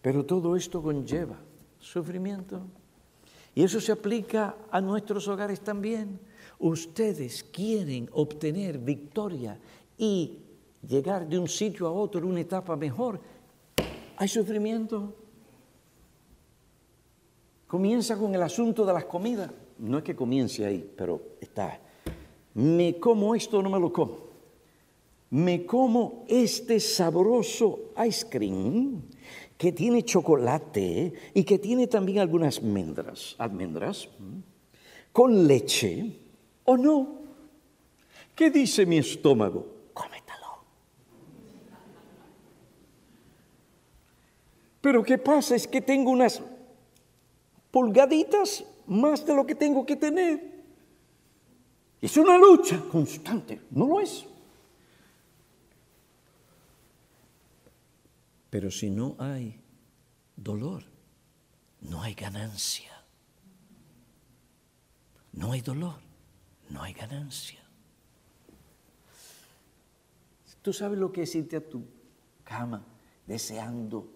Pero 0.03 0.24
todo 0.24 0.55
esto 0.55 0.84
conlleva 0.84 1.39
sufrimiento, 1.80 2.62
y 3.54 3.64
eso 3.64 3.82
se 3.82 3.91
aplica 3.91 4.56
a 4.72 4.80
nuestros 4.80 5.28
hogares 5.28 5.62
también. 5.62 6.20
Ustedes 6.60 7.43
quieren 7.43 8.10
obtener 8.14 8.78
victoria 8.78 9.60
y 9.97 10.38
llegar 10.88 11.28
de 11.28 11.38
un 11.38 11.47
sitio 11.47 11.88
a 11.88 11.91
otro, 11.91 12.26
una 12.26 12.41
etapa 12.41 12.76
mejor. 12.76 13.20
Hay 14.18 14.28
sufrimiento. 14.28 15.16
Comienza 17.68 18.18
con 18.18 18.34
el 18.36 18.41
asunto 18.41 18.86
de 18.86 18.93
las 18.93 19.06
comidas. 19.06 19.52
No 19.80 19.97
es 19.97 20.04
que 20.04 20.16
comience 20.16 20.66
ahí, 20.66 20.89
pero 20.95 21.22
está. 21.41 21.80
Me 22.54 22.99
como 22.99 23.34
esto, 23.34 23.62
no 23.62 23.70
me 23.70 23.80
lo 23.80 23.91
como. 23.91 24.32
Me 25.32 25.66
como 25.66 26.26
este 26.28 26.80
sabroso 26.80 27.93
ice 28.06 28.28
cream 28.30 29.02
que 29.62 29.72
tiene 29.72 30.03
chocolate 30.03 31.14
y 31.36 31.43
que 31.43 31.59
tiene 31.59 31.86
también 31.86 32.18
algunas 32.18 32.57
almendras, 32.57 33.36
almendras 33.38 34.09
con 35.12 35.45
leche, 35.45 36.18
¿o 36.66 36.76
no? 36.76 37.20
¿Qué 38.34 38.49
dice 38.49 38.88
mi 38.88 38.97
estómago? 38.97 39.68
Cómetelo. 39.93 40.64
Pero 44.82 45.03
¿qué 45.03 45.20
pasa? 45.20 45.55
Es 45.55 45.68
que 45.68 45.80
tengo 45.80 46.09
unas 46.09 46.41
pulgaditas 47.70 48.66
más 48.88 49.24
de 49.28 49.36
lo 49.36 49.45
que 49.45 49.53
tengo 49.53 49.86
que 49.86 49.95
tener. 49.95 50.64
Es 52.01 52.18
una 52.18 52.36
lucha 52.36 52.82
constante, 52.91 53.62
¿no 53.70 53.86
lo 53.86 53.99
es? 53.99 54.26
Pero 58.52 58.70
si 58.70 58.89
no 58.89 59.16
hay 59.18 59.60
dolor, 60.36 60.84
no 61.80 62.04
hay 62.04 62.14
ganancia. 62.14 62.91
No 65.32 65.54
hay 65.54 65.62
dolor, 65.62 66.02
no 66.70 66.84
hay 66.84 66.91
ganancia. 66.91 67.62
¿Tú 70.62 70.74
sabes 70.74 70.99
lo 70.99 71.14
que 71.14 71.24
es 71.24 71.34
irte 71.34 71.56
a 71.56 71.68
tu 71.68 71.86
cama 72.43 72.86
deseando 73.26 74.12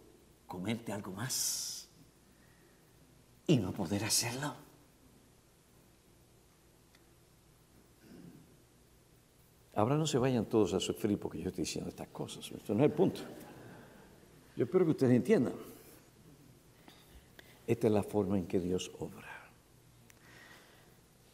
comerte 0.46 0.92
algo 0.92 1.14
más 1.14 1.88
y 3.48 3.56
no 3.56 3.72
poder 3.72 4.04
hacerlo? 4.04 4.54
Ahora 9.76 9.96
no 9.96 10.06
se 10.06 10.18
vayan 10.18 10.46
todos 10.46 10.74
a 10.74 10.82
sufrir 10.82 11.18
porque 11.18 11.42
yo 11.42 11.50
estoy 11.50 11.64
diciendo 11.64 11.90
estas 11.90 12.10
cosas. 12.10 12.52
Esto 12.52 12.74
no 12.74 12.84
es 12.84 12.92
el 12.92 12.96
punto. 12.96 13.22
Yo 14.56 14.64
espero 14.64 14.86
que 14.86 14.92
ustedes 14.92 15.14
entiendan. 15.14 15.54
Esta 17.68 17.88
es 17.88 17.94
la 17.94 18.04
forma 18.04 18.38
en 18.38 18.48
que 18.48 18.60
Dios 18.60 18.92
obra. 19.00 19.50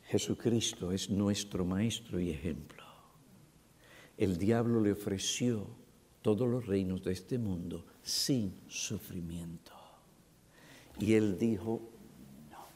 Jesucristo 0.03 0.91
es 0.91 1.09
nuestro 1.09 1.65
maestro 1.65 2.19
y 2.19 2.31
ejemplo. 2.31 2.83
El 4.17 4.37
diablo 4.37 4.81
le 4.81 4.91
ofreció 4.91 5.67
todos 6.21 6.47
los 6.47 6.65
reinos 6.65 7.03
de 7.03 7.13
este 7.13 7.37
mundo 7.37 7.85
sin 8.03 8.59
sufrimiento. 8.67 9.71
Y 10.99 11.13
él 11.13 11.37
dijo, 11.37 11.81
no. 12.49 12.67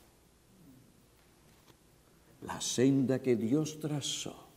La 2.47 2.61
senda 2.61 3.21
que 3.21 3.35
Dios 3.35 3.79
trazó, 3.79 4.47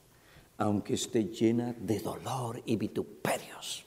aunque 0.57 0.95
esté 0.95 1.25
llena 1.25 1.73
de 1.73 2.01
dolor 2.01 2.63
y 2.65 2.77
vituperios, 2.77 3.85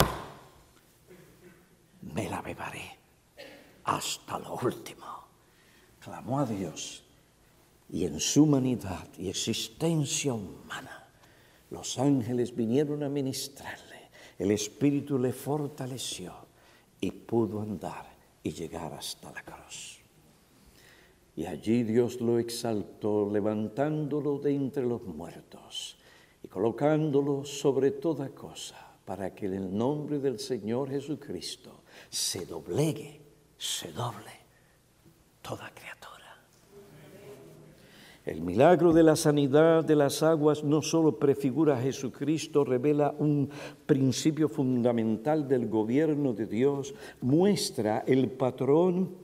me 2.01 2.29
la 2.29 2.41
beberé 2.41 2.99
hasta 3.85 4.39
lo 4.39 4.55
último. 4.55 5.05
Clamó 5.99 6.39
a 6.39 6.45
Dios 6.45 7.03
y 7.89 8.05
en 8.05 8.19
su 8.19 8.43
humanidad 8.43 9.07
y 9.17 9.29
existencia 9.29 10.33
humana, 10.33 11.07
los 11.69 11.99
ángeles 11.99 12.55
vinieron 12.55 13.03
a 13.03 13.09
ministrarle, 13.09 14.09
el 14.39 14.51
Espíritu 14.51 15.19
le 15.19 15.33
fortaleció 15.33 16.33
y 16.99 17.11
pudo 17.11 17.61
andar 17.61 18.05
y 18.43 18.51
llegar 18.51 18.93
hasta 18.93 19.31
la 19.31 19.43
cruz. 19.43 19.99
Y 21.35 21.45
allí 21.45 21.83
Dios 21.83 22.19
lo 22.19 22.39
exaltó, 22.39 23.29
levantándolo 23.31 24.39
de 24.39 24.53
entre 24.53 24.83
los 24.83 25.03
muertos 25.03 25.97
y 26.43 26.47
colocándolo 26.47 27.45
sobre 27.45 27.91
toda 27.91 28.29
cosa, 28.29 28.95
para 29.05 29.33
que 29.33 29.45
en 29.45 29.53
el 29.53 29.77
nombre 29.77 30.19
del 30.19 30.39
Señor 30.39 30.89
Jesucristo 30.89 31.80
se 32.11 32.45
doblegue, 32.45 33.21
se 33.57 33.91
doble 33.93 34.31
toda 35.41 35.71
criatura. 35.73 36.11
El 38.25 38.41
milagro 38.41 38.93
de 38.93 39.01
la 39.01 39.15
sanidad 39.15 39.83
de 39.83 39.95
las 39.95 40.21
aguas 40.21 40.63
no 40.63 40.83
solo 40.83 41.17
prefigura 41.17 41.77
a 41.77 41.81
Jesucristo, 41.81 42.63
revela 42.63 43.15
un 43.17 43.49
principio 43.85 44.47
fundamental 44.47 45.47
del 45.47 45.67
gobierno 45.67 46.33
de 46.33 46.45
Dios, 46.45 46.93
muestra 47.21 48.03
el 48.05 48.29
patrón 48.29 49.15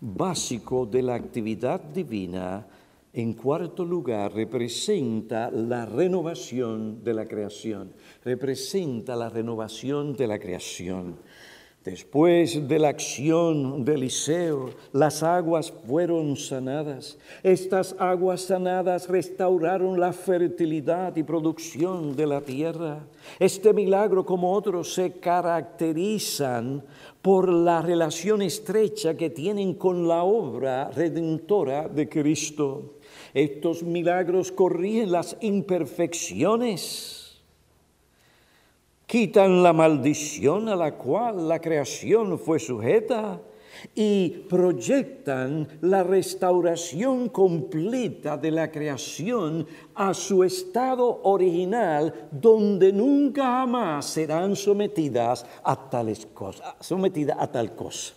básico 0.00 0.86
de 0.86 1.02
la 1.02 1.14
actividad 1.14 1.80
divina. 1.80 2.66
En 3.14 3.32
cuarto 3.32 3.84
lugar, 3.84 4.32
representa 4.32 5.50
la 5.50 5.86
renovación 5.86 7.02
de 7.02 7.14
la 7.14 7.26
creación, 7.26 7.92
representa 8.24 9.16
la 9.16 9.28
renovación 9.28 10.14
de 10.14 10.26
la 10.26 10.38
creación. 10.38 11.16
Después 11.84 12.66
de 12.66 12.78
la 12.78 12.88
acción 12.88 13.84
de 13.84 13.92
Eliseo, 13.92 14.70
las 14.92 15.22
aguas 15.22 15.70
fueron 15.86 16.34
sanadas. 16.34 17.18
Estas 17.42 17.94
aguas 17.98 18.40
sanadas 18.40 19.06
restauraron 19.06 20.00
la 20.00 20.14
fertilidad 20.14 21.14
y 21.14 21.22
producción 21.24 22.16
de 22.16 22.26
la 22.26 22.40
tierra. 22.40 23.06
Este 23.38 23.74
milagro, 23.74 24.24
como 24.24 24.54
otros, 24.54 24.94
se 24.94 25.12
caracterizan 25.12 26.82
por 27.20 27.50
la 27.52 27.82
relación 27.82 28.40
estrecha 28.40 29.14
que 29.14 29.28
tienen 29.28 29.74
con 29.74 30.08
la 30.08 30.24
obra 30.24 30.90
redentora 30.90 31.86
de 31.86 32.08
Cristo. 32.08 32.94
Estos 33.34 33.82
milagros 33.82 34.50
corrigen 34.50 35.12
las 35.12 35.36
imperfecciones 35.42 37.23
quitan 39.06 39.62
la 39.62 39.72
maldición 39.72 40.68
a 40.68 40.76
la 40.76 40.96
cual 40.96 41.48
la 41.48 41.60
creación 41.60 42.38
fue 42.38 42.58
sujeta 42.58 43.40
y 43.94 44.28
proyectan 44.48 45.68
la 45.80 46.02
restauración 46.02 47.28
completa 47.28 48.36
de 48.36 48.50
la 48.50 48.70
creación 48.70 49.66
a 49.94 50.14
su 50.14 50.44
estado 50.44 51.20
original, 51.24 52.28
donde 52.30 52.92
nunca 52.92 53.42
jamás 53.42 54.06
serán 54.06 54.56
sometidas 54.56 55.44
a 55.62 55.90
tales 55.90 56.26
cosas, 56.26 56.74
sometidas 56.80 57.36
a 57.38 57.50
tal 57.50 57.74
cosa. 57.74 58.14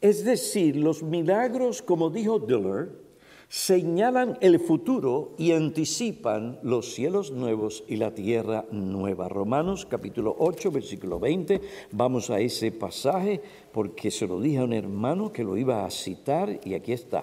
Es 0.00 0.24
decir, 0.24 0.76
los 0.76 1.02
milagros, 1.02 1.82
como 1.82 2.10
dijo 2.10 2.38
Diller, 2.38 3.07
señalan 3.48 4.36
el 4.42 4.60
futuro 4.60 5.32
y 5.38 5.52
anticipan 5.52 6.58
los 6.62 6.92
cielos 6.92 7.30
nuevos 7.30 7.82
y 7.88 7.96
la 7.96 8.14
tierra 8.14 8.66
nueva. 8.70 9.28
Romanos 9.28 9.86
capítulo 9.86 10.36
8, 10.38 10.70
versículo 10.70 11.18
20. 11.18 11.60
Vamos 11.92 12.28
a 12.28 12.40
ese 12.40 12.72
pasaje 12.72 13.40
porque 13.72 14.10
se 14.10 14.26
lo 14.26 14.40
dije 14.40 14.58
a 14.58 14.64
un 14.64 14.74
hermano 14.74 15.32
que 15.32 15.44
lo 15.44 15.56
iba 15.56 15.86
a 15.86 15.90
citar 15.90 16.60
y 16.62 16.74
aquí 16.74 16.92
está. 16.92 17.22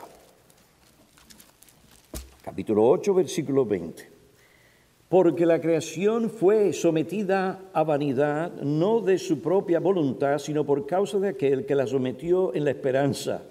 Capítulo 2.41 2.88
8, 2.89 3.13
versículo 3.13 3.65
20. 3.65 4.15
Porque 5.07 5.45
la 5.45 5.61
creación 5.61 6.32
fue 6.32 6.73
sometida 6.73 7.61
a 7.71 7.84
vanidad, 7.84 8.51
no 8.61 8.99
de 8.99 9.19
su 9.19 9.41
propia 9.41 9.80
voluntad, 9.80 10.39
sino 10.39 10.65
por 10.65 10.88
causa 10.88 11.19
de 11.19 11.30
aquel 11.30 11.67
que 11.67 11.76
la 11.76 11.86
sometió 11.86 12.53
en 12.55 12.65
la 12.65 12.71
esperanza 12.71 13.43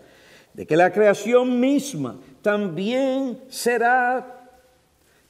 de 0.55 0.67
que 0.67 0.77
la 0.77 0.93
creación 0.93 1.61
misma 1.61 2.21
también 2.45 3.41
será 3.49 4.51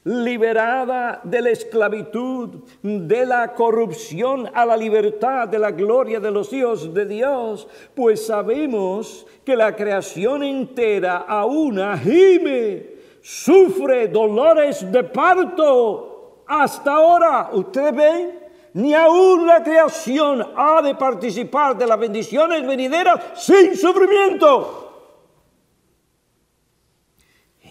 liberada 0.03 1.21
de 1.23 1.43
la 1.43 1.51
esclavitud, 1.51 2.65
de 2.83 3.25
la 3.25 3.55
corrupción 3.55 4.51
a 4.53 4.67
la 4.67 4.77
libertad, 4.77 5.47
de 5.47 5.61
la 5.61 5.71
gloria 5.71 6.19
de 6.19 6.33
los 6.33 6.53
hijos 6.53 6.93
de 6.93 7.07
Dios, 7.07 7.69
pues 7.95 8.27
sabemos 8.27 9.29
que 9.45 9.55
la 9.55 9.77
creación 9.77 10.43
entera 10.43 11.19
aún 11.19 11.79
gime, 12.03 12.95
sufre 13.23 14.09
dolores 14.09 14.91
de 14.91 15.05
parto. 15.05 16.43
Hasta 16.49 16.95
ahora, 16.95 17.51
ustedes 17.53 17.95
ven, 17.95 18.41
ni 18.73 18.93
aún 18.93 19.47
la 19.47 19.63
creación 19.63 20.45
ha 20.57 20.83
de 20.83 20.97
participar 20.97 21.79
de 21.79 21.87
las 21.87 21.99
bendiciones 21.99 22.67
venideras 22.67 23.21
sin 23.37 23.77
sufrimiento 23.77 24.84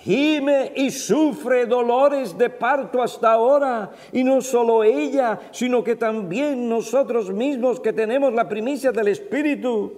gime 0.04 0.74
y 0.76 0.92
sufre 0.92 1.66
dolores 1.66 2.38
de 2.38 2.50
parto 2.50 3.02
hasta 3.02 3.34
ahora. 3.34 3.92
Y 4.12 4.24
no 4.24 4.42
solo 4.42 4.84
ella, 4.84 5.40
sino 5.52 5.84
que 5.84 5.96
también 5.96 6.68
nosotros 6.68 7.32
mismos 7.32 7.80
que 7.80 7.94
tenemos 7.94 8.34
la 8.34 8.50
primicia 8.50 8.92
del 8.92 9.08
Espíritu. 9.08 9.94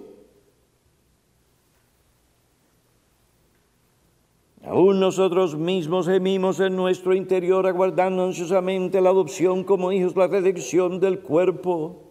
Aún 4.64 4.98
nosotros 4.98 5.54
mismos 5.54 6.06
gemimos 6.06 6.58
en 6.58 6.74
nuestro 6.74 7.14
interior 7.14 7.66
aguardando 7.66 8.24
ansiosamente 8.24 9.00
la 9.00 9.10
adopción 9.10 9.62
como 9.62 9.92
hijos, 9.92 10.16
la 10.16 10.26
redención 10.26 10.98
del 10.98 11.20
cuerpo. 11.20 12.02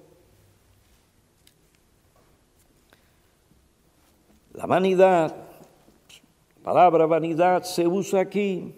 La 4.54 4.66
vanidad 4.68 5.45
palabra 6.66 7.06
vanidad 7.06 7.62
se 7.62 7.86
usa 7.86 8.22
aquí. 8.22 8.74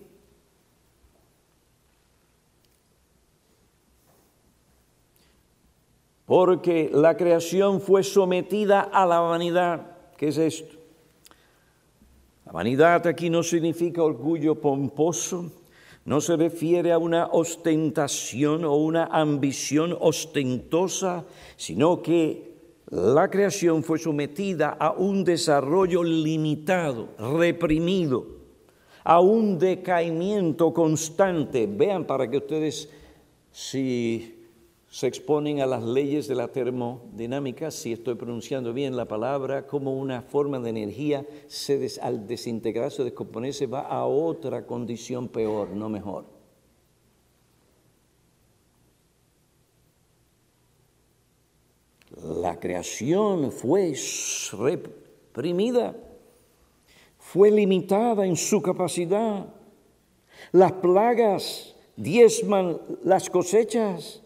Porque 6.25 6.91
la 6.93 7.15
creación 7.15 7.79
fue 7.79 8.03
sometida 8.03 8.81
a 8.81 9.05
la 9.05 9.21
vanidad. 9.21 9.95
¿Qué 10.17 10.27
es 10.27 10.37
esto? 10.37 10.75
La 12.45 12.51
vanidad 12.51 13.07
aquí 13.07 13.29
no 13.29 13.41
significa 13.41 14.03
orgullo 14.03 14.59
pomposo, 14.59 15.49
no 16.03 16.19
se 16.19 16.35
refiere 16.35 16.91
a 16.91 16.97
una 16.97 17.27
ostentación 17.27 18.65
o 18.65 18.75
una 18.75 19.05
ambición 19.05 19.95
ostentosa, 19.97 21.23
sino 21.55 22.01
que 22.01 22.56
la 22.89 23.29
creación 23.29 23.83
fue 23.83 23.99
sometida 23.99 24.69
a 24.69 24.91
un 24.91 25.25
desarrollo 25.25 26.03
limitado, 26.03 27.09
reprimido, 27.37 28.27
a 29.03 29.19
un 29.19 29.59
decaimiento 29.59 30.73
constante. 30.73 31.67
Vean 31.67 32.05
para 32.05 32.29
que 32.29 32.37
ustedes, 32.37 32.89
si 33.51 34.37
se 34.89 35.05
exponen 35.05 35.59
a 35.59 35.65
las 35.65 35.83
leyes 35.83 36.29
de 36.29 36.35
la 36.35 36.47
termodinámica, 36.47 37.71
si 37.71 37.91
estoy 37.91 38.15
pronunciando 38.15 38.71
bien 38.71 38.95
la 38.95 39.05
palabra, 39.05 39.67
como 39.67 39.99
una 39.99 40.21
forma 40.21 40.57
de 40.59 40.69
energía 40.69 41.25
se 41.47 41.89
al 42.01 42.25
desintegrarse 42.25 43.03
descomponerse 43.03 43.67
va 43.67 43.81
a 43.81 44.05
otra 44.05 44.65
condición 44.65 45.27
peor, 45.27 45.71
no 45.71 45.89
mejor. 45.89 46.36
La 52.23 52.59
creación 52.59 53.51
fue 53.51 53.93
reprimida, 54.53 55.95
fue 57.19 57.51
limitada 57.51 58.25
en 58.25 58.35
su 58.35 58.61
capacidad. 58.61 59.45
Las 60.51 60.71
plagas 60.73 61.75
diezman 61.95 62.79
las 63.03 63.29
cosechas, 63.29 64.23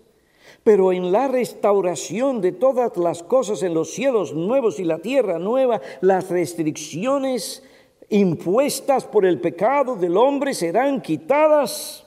pero 0.64 0.94
en 0.94 1.12
la 1.12 1.28
restauración 1.28 2.42
de 2.42 2.52
todas 2.52 2.96
las 2.98 3.24
cosas 3.24 3.64
en 3.64 3.74
los 3.74 3.92
cielos 3.92 4.34
nuevos 4.34 4.80
y 4.80 4.84
la 4.84 5.00
tierra 5.00 5.40
nueva, 5.40 5.82
las 6.02 6.30
restricciones 6.30 7.64
impuestas 8.10 9.06
por 9.06 9.26
el 9.26 9.40
pecado 9.40 9.96
del 9.96 10.18
hombre 10.18 10.54
serán 10.54 11.02
quitadas 11.02 12.06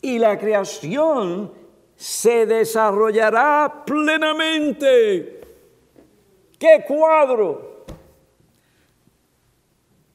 y 0.00 0.18
la 0.18 0.38
creación 0.38 1.52
se 1.98 2.46
desarrollará 2.46 3.82
plenamente. 3.84 5.40
¿Qué 6.56 6.84
cuadro? 6.86 7.84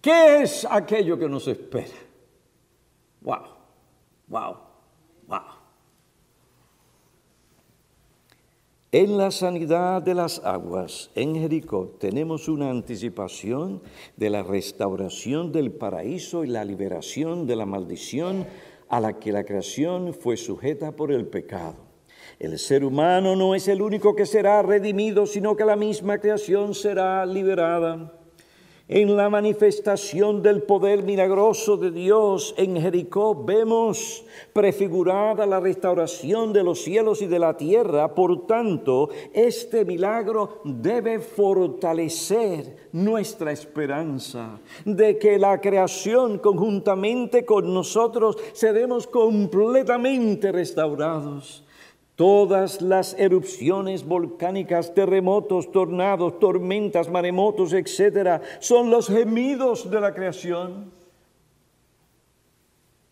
¿Qué 0.02 0.44
es 0.44 0.66
aquello 0.70 1.20
que 1.20 1.28
nos 1.28 1.46
espera? 1.46 1.94
Wow, 3.20 3.44
wow, 4.28 4.58
wow. 5.28 5.40
En 8.94 9.18
la 9.18 9.32
sanidad 9.32 10.02
de 10.02 10.14
las 10.14 10.40
aguas 10.46 11.10
en 11.16 11.36
Jericó 11.36 11.96
tenemos 12.00 12.48
una 12.48 12.70
anticipación 12.70 13.82
de 14.16 14.30
la 14.30 14.44
restauración 14.44 15.52
del 15.52 15.72
paraíso 15.72 16.46
y 16.46 16.48
la 16.48 16.64
liberación 16.64 17.46
de 17.46 17.56
la 17.58 17.66
maldición 17.66 18.46
a 18.96 19.00
la 19.00 19.20
que 19.20 19.32
la 19.32 19.44
creación 19.44 20.14
fue 20.14 20.38
sujeta 20.38 20.92
por 20.92 21.12
el 21.12 21.26
pecado. 21.26 21.78
El 22.38 22.60
ser 22.60 22.86
humano 22.86 23.36
no 23.36 23.56
es 23.56 23.68
el 23.68 23.82
único 23.82 24.16
que 24.16 24.28
será 24.28 24.62
redimido, 24.62 25.26
sino 25.26 25.56
que 25.56 25.66
la 25.66 25.76
misma 25.76 26.20
creación 26.20 26.76
será 26.76 27.26
liberada 27.26 28.23
en 28.90 29.16
la 29.16 29.30
manifestación 29.30 30.42
del 30.42 30.62
poder 30.64 31.04
milagroso 31.04 31.78
de 31.78 31.90
Dios 31.90 32.54
en 32.58 32.76
Jericó 32.80 33.34
vemos 33.34 34.26
prefigurada 34.52 35.46
la 35.46 35.62
restauración 35.62 36.52
de 36.52 36.66
los 36.66 36.84
cielos 36.84 37.22
y 37.22 37.28
de 37.28 37.40
la 37.40 37.56
tierra. 37.56 38.14
Por 38.14 38.46
tanto, 38.46 39.10
este 39.34 39.86
milagro 39.86 40.60
debe 40.66 41.20
fortalecer 41.20 42.90
nuestra 42.92 43.54
esperanza 43.54 44.60
de 44.84 45.18
que 45.18 45.40
la 45.40 45.62
creación 45.62 46.40
conjuntamente 46.40 47.46
con 47.46 47.74
nosotros 47.74 48.38
seremos 48.52 49.08
completamente 49.08 50.52
restaurados. 50.52 51.63
Todas 52.16 52.82
las 52.82 53.16
erupciones 53.18 54.06
volcánicas, 54.06 54.94
terremotos, 54.94 55.72
tornados, 55.72 56.40
tormentas, 56.40 57.10
maremotos, 57.10 57.74
etcétera, 57.74 58.42
son 58.60 58.92
los 58.92 59.08
gemidos 59.08 59.90
de 59.90 60.00
la 60.00 60.14
creación. 60.14 60.92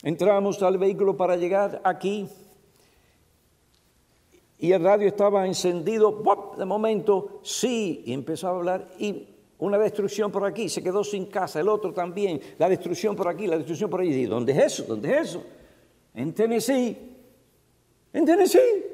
Entramos 0.03 0.61
al 0.61 0.77
vehículo 0.77 1.17
para 1.17 1.35
llegar 1.35 1.81
aquí 1.83 2.27
y 4.59 4.71
el 4.71 4.83
radio 4.83 5.07
estaba 5.07 5.47
encendido. 5.47 6.23
De 6.55 6.65
momento, 6.65 7.39
sí, 7.41 8.03
y 8.05 8.13
empezó 8.13 8.47
a 8.47 8.51
hablar 8.51 8.87
y 8.99 9.27
una 9.57 9.77
destrucción 9.77 10.31
por 10.31 10.45
aquí, 10.45 10.69
se 10.69 10.83
quedó 10.83 11.03
sin 11.03 11.25
casa, 11.25 11.59
el 11.59 11.69
otro 11.69 11.93
también, 11.93 12.39
la 12.57 12.69
destrucción 12.69 13.15
por 13.15 13.27
aquí, 13.27 13.47
la 13.47 13.57
destrucción 13.57 13.89
por 13.89 14.01
allí. 14.01 14.25
¿Dónde 14.25 14.53
es 14.53 14.59
eso? 14.59 14.83
¿Dónde 14.87 15.11
es 15.11 15.29
eso? 15.29 15.43
En 16.13 16.33
Tennessee. 16.33 17.10
En 18.13 18.25
Tennessee. 18.25 18.85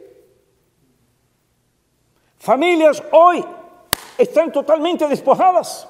Familias 2.38 3.04
hoy 3.12 3.44
están 4.18 4.52
totalmente 4.52 5.08
despojadas. 5.08 5.88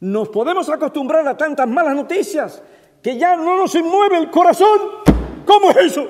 Nos 0.00 0.28
podemos 0.28 0.68
acostumbrar 0.68 1.26
a 1.28 1.36
tantas 1.36 1.68
malas 1.68 1.94
noticias 1.94 2.62
que 3.02 3.16
ya 3.16 3.36
no 3.36 3.58
nos 3.58 3.74
mueve 3.76 4.18
el 4.18 4.30
corazón. 4.30 4.80
¿Cómo 5.46 5.70
es 5.70 5.76
eso? 5.76 6.06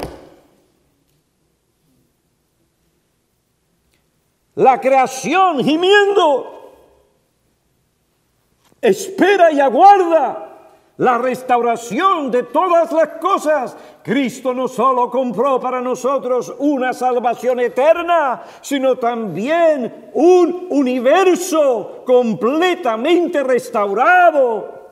La 4.55 4.81
creación 4.81 5.62
gimiendo 5.65 6.55
espera 8.81 9.51
y 9.51 9.61
aguarda 9.61 10.54
la 10.97 11.18
restauración 11.18 12.30
de 12.30 12.45
todas 12.45 12.92
las 12.92 13.09
cosas. 13.20 13.76
Cristo 14.03 14.55
no 14.55 14.68
solo 14.68 15.11
compró 15.11 15.59
para 15.61 15.80
nosotros 15.80 16.55
una 16.59 16.92
salvación 16.92 17.61
eterna, 17.61 18.42
sino 18.61 18.97
también 18.97 20.11
un 20.12 20.66
universo 20.70 22.03
completamente 22.07 23.42
restaurado, 23.42 24.82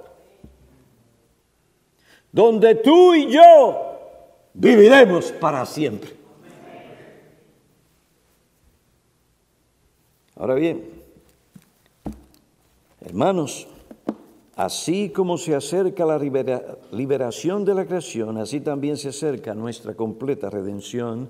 donde 2.33 2.77
tú 2.77 3.15
y 3.15 3.31
yo 3.31 3.93
viviremos 4.55 5.31
para 5.33 5.65
siempre. 5.67 6.23
Ahora 10.35 10.55
bien, 10.55 10.91
hermanos, 13.03 13.69
Así 14.55 15.09
como 15.09 15.39
se 15.39 15.55
acerca 15.55 16.05
la 16.05 16.19
liberación 16.19 17.65
de 17.65 17.75
la 17.75 17.87
creación, 17.87 18.37
así 18.37 18.61
también 18.61 18.99
se 18.99 19.09
acerca 19.09 19.55
nuestra 19.55 19.95
completa 19.95 20.51
redención. 20.51 21.29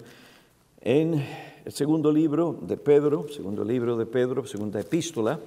En 0.80 1.24
el 1.64 1.72
segundo 1.72 2.10
libro 2.10 2.58
de 2.60 2.76
Pedro, 2.76 3.28
segundo 3.28 3.62
libro 3.62 3.96
de 3.96 4.06
Pedro, 4.06 4.44
segunda 4.44 4.80
epístola, 4.80 5.38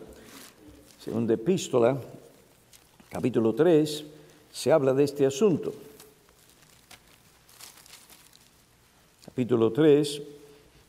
segunda 1.03 1.33
epístola, 1.33 1.97
capítulo 3.09 3.53
3, 3.53 4.05
se 4.53 4.71
habla 4.71 4.93
de 4.93 5.03
este 5.03 5.25
asunto. 5.25 5.73
Capítulo 9.25 9.73
3, 9.73 10.21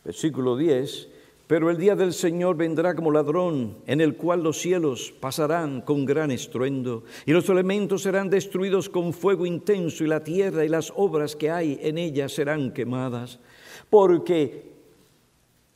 versículo 0.05 0.57
10, 0.57 1.09
pero 1.47 1.71
el 1.71 1.77
día 1.77 1.95
del 1.95 2.13
Señor 2.13 2.57
vendrá 2.57 2.95
como 2.95 3.13
ladrón, 3.13 3.77
en 3.87 4.01
el 4.01 4.17
cual 4.17 4.43
los 4.43 4.59
cielos 4.61 5.15
pasarán 5.21 5.81
con 5.81 6.05
gran 6.05 6.33
estruendo, 6.33 7.05
y 7.25 7.33
los 7.33 7.49
elementos 7.49 8.03
serán 8.03 8.29
destruidos 8.29 8.89
con 8.89 9.13
fuego 9.13 9.47
intenso, 9.47 10.03
y 10.03 10.09
la 10.09 10.25
tierra 10.25 10.65
y 10.65 10.69
las 10.69 10.93
obras 10.97 11.37
que 11.37 11.51
hay 11.51 11.79
en 11.83 11.99
ella 11.99 12.29
serán 12.29 12.73
quemadas. 12.73 13.39
Porque, 13.89 14.73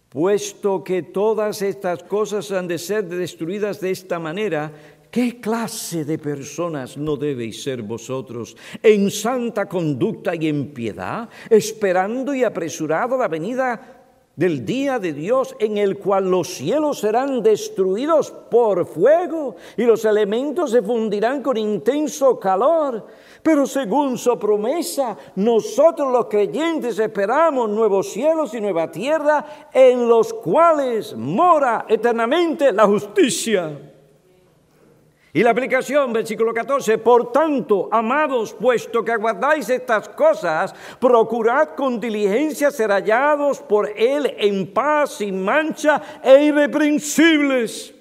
puesto 0.09 0.83
que 0.83 1.03
todas 1.03 1.63
estas 1.63 2.03
cosas 2.03 2.51
han 2.51 2.67
de 2.67 2.79
ser 2.79 3.09
destruidas 3.09 3.81
de 3.81 3.91
esta 3.93 4.19
manera, 4.19 4.73
¿Qué 5.11 5.41
clase 5.41 6.05
de 6.05 6.19
personas 6.19 6.97
no 6.97 7.17
debéis 7.17 7.65
ser 7.65 7.83
vosotros 7.83 8.57
en 8.81 9.11
santa 9.11 9.67
conducta 9.67 10.37
y 10.37 10.47
en 10.47 10.73
piedad, 10.73 11.29
esperando 11.51 12.33
y 12.33 12.45
apresurado 12.45 13.19
la 13.19 13.27
venida 13.27 14.00
del 14.41 14.65
día 14.65 14.99
de 14.99 15.13
Dios 15.13 15.55
en 15.59 15.77
el 15.77 15.99
cual 15.99 16.31
los 16.31 16.49
cielos 16.49 17.01
serán 17.01 17.43
destruidos 17.43 18.31
por 18.31 18.87
fuego 18.87 19.57
y 19.77 19.83
los 19.83 20.03
elementos 20.07 20.71
se 20.71 20.81
fundirán 20.81 21.43
con 21.43 21.59
intenso 21.59 22.41
calor. 22.41 23.05
Pero 23.43 23.67
según 23.67 24.17
su 24.17 24.39
promesa, 24.39 25.15
nosotros 25.37 26.11
los 26.11 26.25
creyentes 26.25 26.99
esperamos 26.99 27.69
nuevos 27.69 28.13
cielos 28.13 28.55
y 28.55 28.63
nueva 28.63 28.91
tierra 28.91 29.69
en 29.75 30.09
los 30.09 30.33
cuales 30.33 31.15
mora 31.15 31.85
eternamente 31.87 32.73
la 32.73 32.87
justicia. 32.87 33.90
Y 35.33 35.45
la 35.45 35.51
aplicación, 35.51 36.13
versículo 36.13 36.53
14, 36.53 36.99
por 36.99 37.31
tanto, 37.31 37.89
amados, 37.93 38.53
puesto 38.53 39.05
que 39.05 39.13
aguardáis 39.13 39.69
estas 39.69 40.09
cosas, 40.09 40.75
procurad 41.01 41.77
con 41.77 42.01
diligencia 42.01 42.73
ser 42.73 42.91
hallados 42.91 43.61
por 43.61 43.89
Él 43.97 44.35
en 44.37 44.73
paz, 44.73 45.19
sin 45.19 45.45
mancha 45.45 46.21
e 46.25 46.47
irreprensibles. 46.47 47.95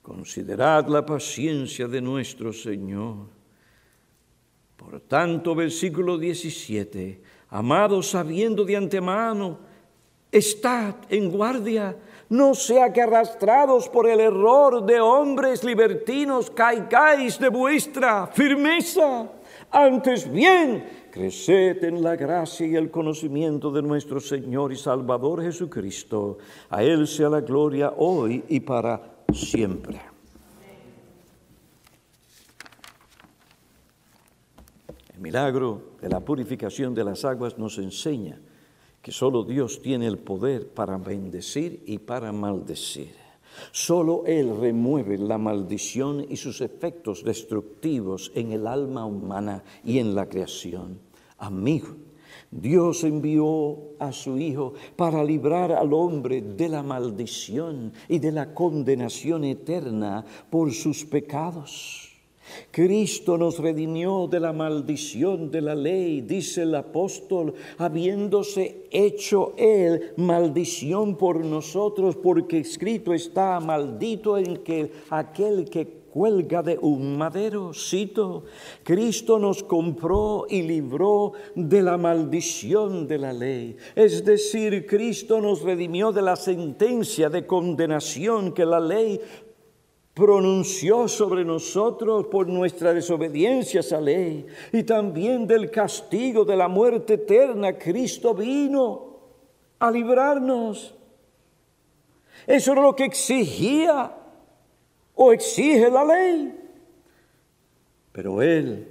Considerad 0.00 0.88
la 0.88 1.04
paciencia 1.04 1.86
de 1.86 2.00
nuestro 2.00 2.52
Señor. 2.52 3.26
Por 4.76 5.00
tanto, 5.00 5.54
versículo 5.54 6.16
17, 6.16 7.22
Amados, 7.52 8.08
sabiendo 8.08 8.64
de 8.64 8.76
antemano, 8.76 9.58
estad 10.30 10.94
en 11.10 11.30
guardia, 11.30 11.94
no 12.30 12.54
sea 12.54 12.90
que 12.90 13.02
arrastrados 13.02 13.90
por 13.90 14.08
el 14.08 14.20
error 14.20 14.86
de 14.86 14.98
hombres 14.98 15.62
libertinos 15.62 16.50
caigáis 16.50 17.38
de 17.38 17.50
vuestra 17.50 18.26
firmeza. 18.28 19.28
Antes 19.70 20.32
bien, 20.32 21.10
creced 21.10 21.84
en 21.84 22.02
la 22.02 22.16
gracia 22.16 22.66
y 22.66 22.74
el 22.74 22.90
conocimiento 22.90 23.70
de 23.70 23.82
nuestro 23.82 24.18
Señor 24.18 24.72
y 24.72 24.76
Salvador 24.76 25.42
Jesucristo. 25.42 26.38
A 26.70 26.82
Él 26.82 27.06
sea 27.06 27.28
la 27.28 27.42
gloria 27.42 27.92
hoy 27.98 28.42
y 28.48 28.60
para 28.60 29.24
siempre. 29.30 30.11
Milagro 35.22 35.94
de 36.00 36.08
la 36.08 36.20
purificación 36.20 36.94
de 36.94 37.04
las 37.04 37.24
aguas 37.24 37.56
nos 37.56 37.78
enseña 37.78 38.40
que 39.00 39.12
solo 39.12 39.44
Dios 39.44 39.80
tiene 39.80 40.06
el 40.06 40.18
poder 40.18 40.68
para 40.68 40.98
bendecir 40.98 41.82
y 41.86 41.98
para 41.98 42.32
maldecir. 42.32 43.14
Solo 43.70 44.24
Él 44.26 44.56
remueve 44.58 45.18
la 45.18 45.38
maldición 45.38 46.24
y 46.28 46.36
sus 46.36 46.60
efectos 46.60 47.22
destructivos 47.22 48.32
en 48.34 48.52
el 48.52 48.66
alma 48.66 49.04
humana 49.04 49.62
y 49.84 49.98
en 49.98 50.14
la 50.14 50.26
creación. 50.28 50.98
Amigo, 51.38 51.96
Dios 52.50 53.04
envió 53.04 53.94
a 53.98 54.12
su 54.12 54.38
Hijo 54.38 54.74
para 54.96 55.22
librar 55.22 55.72
al 55.72 55.92
hombre 55.92 56.42
de 56.42 56.68
la 56.68 56.82
maldición 56.82 57.92
y 58.08 58.18
de 58.18 58.32
la 58.32 58.54
condenación 58.54 59.44
eterna 59.44 60.24
por 60.50 60.72
sus 60.72 61.04
pecados. 61.04 62.11
Cristo 62.70 63.38
nos 63.38 63.58
redimió 63.58 64.28
de 64.28 64.40
la 64.40 64.52
maldición 64.52 65.50
de 65.50 65.60
la 65.60 65.74
ley, 65.74 66.20
dice 66.20 66.62
el 66.62 66.74
apóstol, 66.74 67.54
habiéndose 67.78 68.86
hecho 68.90 69.54
él 69.56 70.12
maldición 70.16 71.16
por 71.16 71.44
nosotros, 71.44 72.16
porque 72.16 72.58
escrito 72.58 73.12
está, 73.12 73.60
maldito 73.60 74.38
en 74.38 74.58
que 74.58 74.92
aquel 75.10 75.68
que 75.68 76.02
cuelga 76.12 76.62
de 76.62 76.78
un 76.78 77.16
madero. 77.16 77.72
Cito, 77.72 78.44
Cristo 78.82 79.38
nos 79.38 79.62
compró 79.62 80.46
y 80.48 80.62
libró 80.62 81.32
de 81.54 81.82
la 81.82 81.96
maldición 81.96 83.08
de 83.08 83.18
la 83.18 83.32
ley. 83.32 83.76
Es 83.94 84.24
decir, 84.24 84.86
Cristo 84.86 85.40
nos 85.40 85.62
redimió 85.62 86.12
de 86.12 86.22
la 86.22 86.36
sentencia 86.36 87.30
de 87.30 87.46
condenación 87.46 88.52
que 88.52 88.66
la 88.66 88.80
ley 88.80 89.20
pronunció 90.14 91.08
sobre 91.08 91.44
nosotros 91.44 92.26
por 92.26 92.46
nuestra 92.46 92.92
desobediencia 92.92 93.80
a 93.80 93.82
esa 93.82 94.00
ley 94.00 94.46
y 94.72 94.82
también 94.82 95.46
del 95.46 95.70
castigo 95.70 96.44
de 96.44 96.56
la 96.56 96.68
muerte 96.68 97.14
eterna. 97.14 97.78
Cristo 97.78 98.34
vino 98.34 99.16
a 99.78 99.90
librarnos. 99.90 100.94
Eso 102.46 102.72
era 102.72 102.82
lo 102.82 102.94
que 102.94 103.04
exigía 103.04 104.14
o 105.14 105.32
exige 105.32 105.90
la 105.90 106.04
ley. 106.04 106.58
Pero 108.12 108.42
Él 108.42 108.88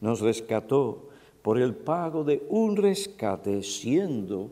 nos 0.00 0.20
rescató 0.20 1.08
por 1.40 1.58
el 1.58 1.74
pago 1.74 2.22
de 2.22 2.44
un 2.50 2.76
rescate, 2.76 3.62
siendo 3.62 4.50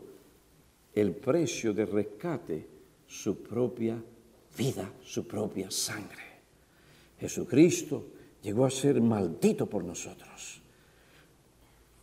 el 0.95 1.11
precio 1.11 1.73
de 1.73 1.85
rescate 1.85 2.65
su 3.05 3.43
propia 3.43 3.93
vida, 3.95 4.18
su 5.03 5.25
propia 5.25 5.71
sangre. 5.71 6.23
Jesucristo 7.19 8.07
llegó 8.41 8.65
a 8.65 8.71
ser 8.71 9.01
maldito 9.01 9.65
por 9.65 9.83
nosotros. 9.83 10.61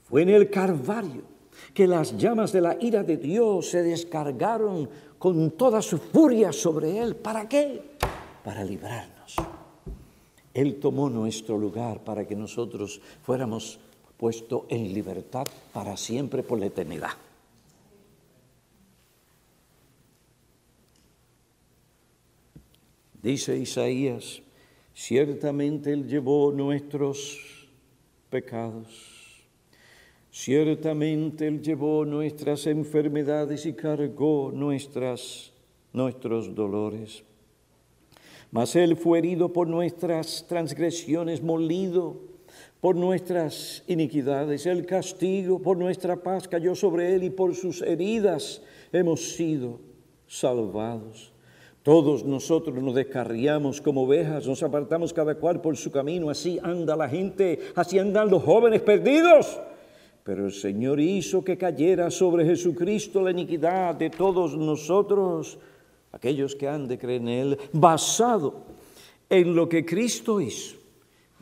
Fue 0.09 0.23
en 0.23 0.31
el 0.31 0.51
Calvario 0.51 1.23
que 1.75 1.87
las 1.87 2.17
llamas 2.17 2.53
de 2.53 2.61
la 2.61 2.77
ira 2.81 3.03
de 3.03 3.17
Dios 3.17 3.71
se 3.71 3.83
descargaron 3.83 4.89
con 5.19 5.53
toda 5.53 5.83
su 5.83 5.99
furia 5.99 6.53
sobre 6.53 6.99
él. 6.99 7.17
¿Para 7.17 7.49
qué? 7.49 7.97
para 8.47 8.63
librarnos. 8.63 9.35
Él 10.55 10.79
tomó 10.79 11.11
nuestro 11.11 11.59
lugar 11.59 12.05
para 12.05 12.29
que 12.29 12.37
nosotros 12.37 13.01
fuéramos 13.25 13.81
puestos 14.17 14.63
en 14.69 14.95
libertad 14.95 15.45
para 15.73 15.97
siempre 15.97 16.45
por 16.45 16.61
la 16.61 16.67
eternidad. 16.67 17.11
Dice 23.27 23.59
Isaías, 23.59 24.41
ciertamente 24.95 25.93
Él 25.93 26.07
llevó 26.07 26.53
nuestros 26.53 27.67
pecados, 28.31 29.43
ciertamente 30.31 31.49
Él 31.49 31.61
llevó 31.61 32.05
nuestras 32.05 32.69
enfermedades 32.69 33.67
y 33.67 33.73
cargó 33.73 34.53
nuestras, 34.55 35.53
nuestros 35.93 36.55
dolores. 36.55 37.25
Mas 38.53 38.77
Él 38.77 38.97
fue 38.97 39.19
herido 39.19 39.53
por 39.53 39.67
nuestras 39.67 40.47
transgresiones, 40.49 41.43
molido 41.43 42.21
por 42.81 42.95
nuestras 42.95 43.83
iniquidades. 43.89 44.67
El 44.67 44.87
castigo 44.87 45.61
por 45.61 45.77
nuestra 45.77 46.23
paz 46.23 46.47
cayó 46.47 46.77
sobre 46.77 47.17
Él 47.17 47.25
y 47.25 47.31
por 47.31 47.57
sus 47.57 47.83
heridas 47.83 48.63
hemos 48.93 49.35
sido 49.35 49.81
salvados. 50.29 51.33
Todos 51.87 52.25
nosotros 52.25 52.75
nos 52.83 52.97
descarriamos 52.97 53.81
como 53.81 54.03
ovejas, 54.03 54.45
nos 54.45 54.61
apartamos 54.65 55.13
cada 55.13 55.37
cual 55.37 55.61
por 55.61 55.77
su 55.77 55.93
camino, 55.93 56.29
así 56.29 56.59
anda 56.61 56.97
la 56.97 57.09
gente, 57.09 57.61
así 57.77 57.97
andan 57.97 58.29
los 58.29 58.43
jóvenes 58.43 58.83
perdidos. 58.83 59.61
Pero 60.25 60.47
el 60.47 60.53
Señor 60.53 60.99
hizo 60.99 61.45
que 61.45 61.57
cayera 61.57 62.11
sobre 62.11 62.45
Jesucristo 62.45 63.23
la 63.23 63.31
iniquidad 63.31 63.95
de 63.95 64.11
todos 64.11 64.57
nosotros 64.57 65.61
aquellos 66.11 66.57
que 66.57 66.67
han 66.67 66.89
de 66.89 66.99
creer 66.99 67.21
en 67.21 67.29
Él, 67.29 67.59
basado 67.73 68.65
en 69.31 69.55
lo 69.55 69.69
que 69.69 69.87
Cristo 69.87 70.41
hizo. 70.41 70.79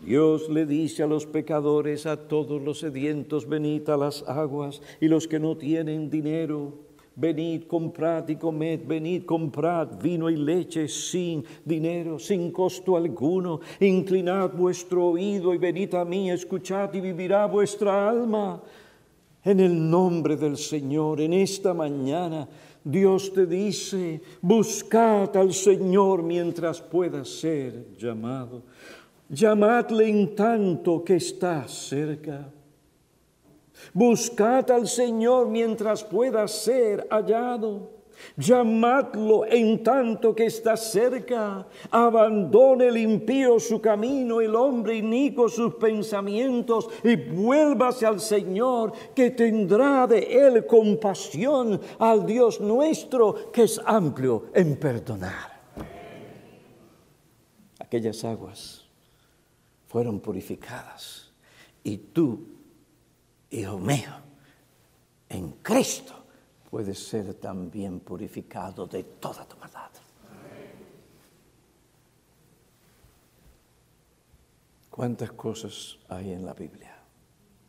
Dios 0.05 0.51
le 0.51 0.67
dice 0.67 1.05
a 1.05 1.07
los 1.07 1.25
pecadores, 1.25 2.05
a 2.05 2.29
todos 2.29 2.61
los 2.61 2.81
sedientos, 2.81 3.49
venid 3.49 3.89
a 3.89 3.97
las 3.97 4.23
aguas, 4.29 4.83
y 5.01 5.09
los 5.09 5.27
que 5.27 5.39
no 5.39 5.57
tienen 5.57 6.11
dinero, 6.11 6.84
venid, 7.17 7.67
comprad 7.67 8.29
y 8.29 8.37
comed, 8.37 8.81
venid, 8.87 9.25
comprad 9.25 10.01
vino 10.01 10.29
y 10.29 10.37
leche 10.37 10.89
sin 10.89 11.45
dinero, 11.65 12.19
sin 12.19 12.51
costo 12.51 12.97
alguno, 12.97 13.61
inclinad 13.81 14.53
vuestro 14.53 15.09
oído 15.09 15.55
y 15.55 15.59
venid 15.59 15.95
a 15.95 16.05
mí, 16.05 16.31
escuchad 16.31 16.93
y 16.95 17.01
vivirá 17.01 17.47
vuestra 17.47 18.09
alma. 18.09 18.63
En 19.45 19.61
el 19.61 19.91
nombre 19.91 20.37
del 20.37 20.57
Señor, 20.57 21.21
en 21.21 21.35
esta 21.35 21.75
mañana, 21.75 22.49
Dios 22.83 23.33
te 23.33 23.47
dice, 23.47 24.21
buscad 24.41 25.37
al 25.37 25.53
Señor 25.53 26.23
mientras 26.23 26.81
pueda 26.81 27.25
ser 27.25 27.97
llamado. 27.97 28.63
Llamadle 29.29 30.09
en 30.09 30.35
tanto 30.35 31.03
que 31.03 31.17
está 31.17 31.67
cerca. 31.67 32.51
Buscad 33.93 34.71
al 34.71 34.89
Señor 34.89 35.49
mientras 35.49 36.05
pueda 36.05 36.47
ser 36.49 37.07
hallado. 37.11 37.95
Llamadlo 38.37 39.45
en 39.45 39.83
tanto 39.83 40.35
que 40.35 40.47
está 40.47 40.77
cerca. 40.77 41.67
Abandone 41.91 42.89
el 42.89 42.97
impío 42.97 43.61
su 43.61 43.81
camino, 43.81 44.41
el 44.41 44.55
hombre 44.55 44.97
inico 44.97 45.49
sus 45.49 45.75
pensamientos 45.75 46.89
y 47.03 47.17
vuélvase 47.17 48.07
al 48.07 48.21
Señor 48.21 48.93
que 49.15 49.31
tendrá 49.31 50.07
de 50.07 50.21
él 50.21 50.67
compasión 50.67 51.81
al 51.99 52.27
Dios 52.27 52.61
nuestro 52.61 53.53
que 53.53 53.65
es 53.65 53.81
amplio 53.85 54.47
en 54.55 54.77
perdonar. 54.77 55.55
Aquellas 57.79 58.25
aguas 58.25 58.85
fueron 59.87 60.19
purificadas 60.19 61.31
y 61.85 61.99
tú, 61.99 62.54
hijo 63.51 63.79
mío, 63.79 64.13
en 65.29 65.53
Cristo 65.63 66.25
puedes 66.71 66.99
ser 66.99 67.35
también 67.35 68.01
purificado 68.01 68.87
de 68.87 69.05
toda 69.05 69.47
tu 69.47 69.57
maldad. 69.57 69.91
¿Cuántas 74.91 75.33
cosas 75.33 75.99
hay 76.09 76.33
en 76.33 76.47
la 76.47 76.55
Biblia 76.55 76.97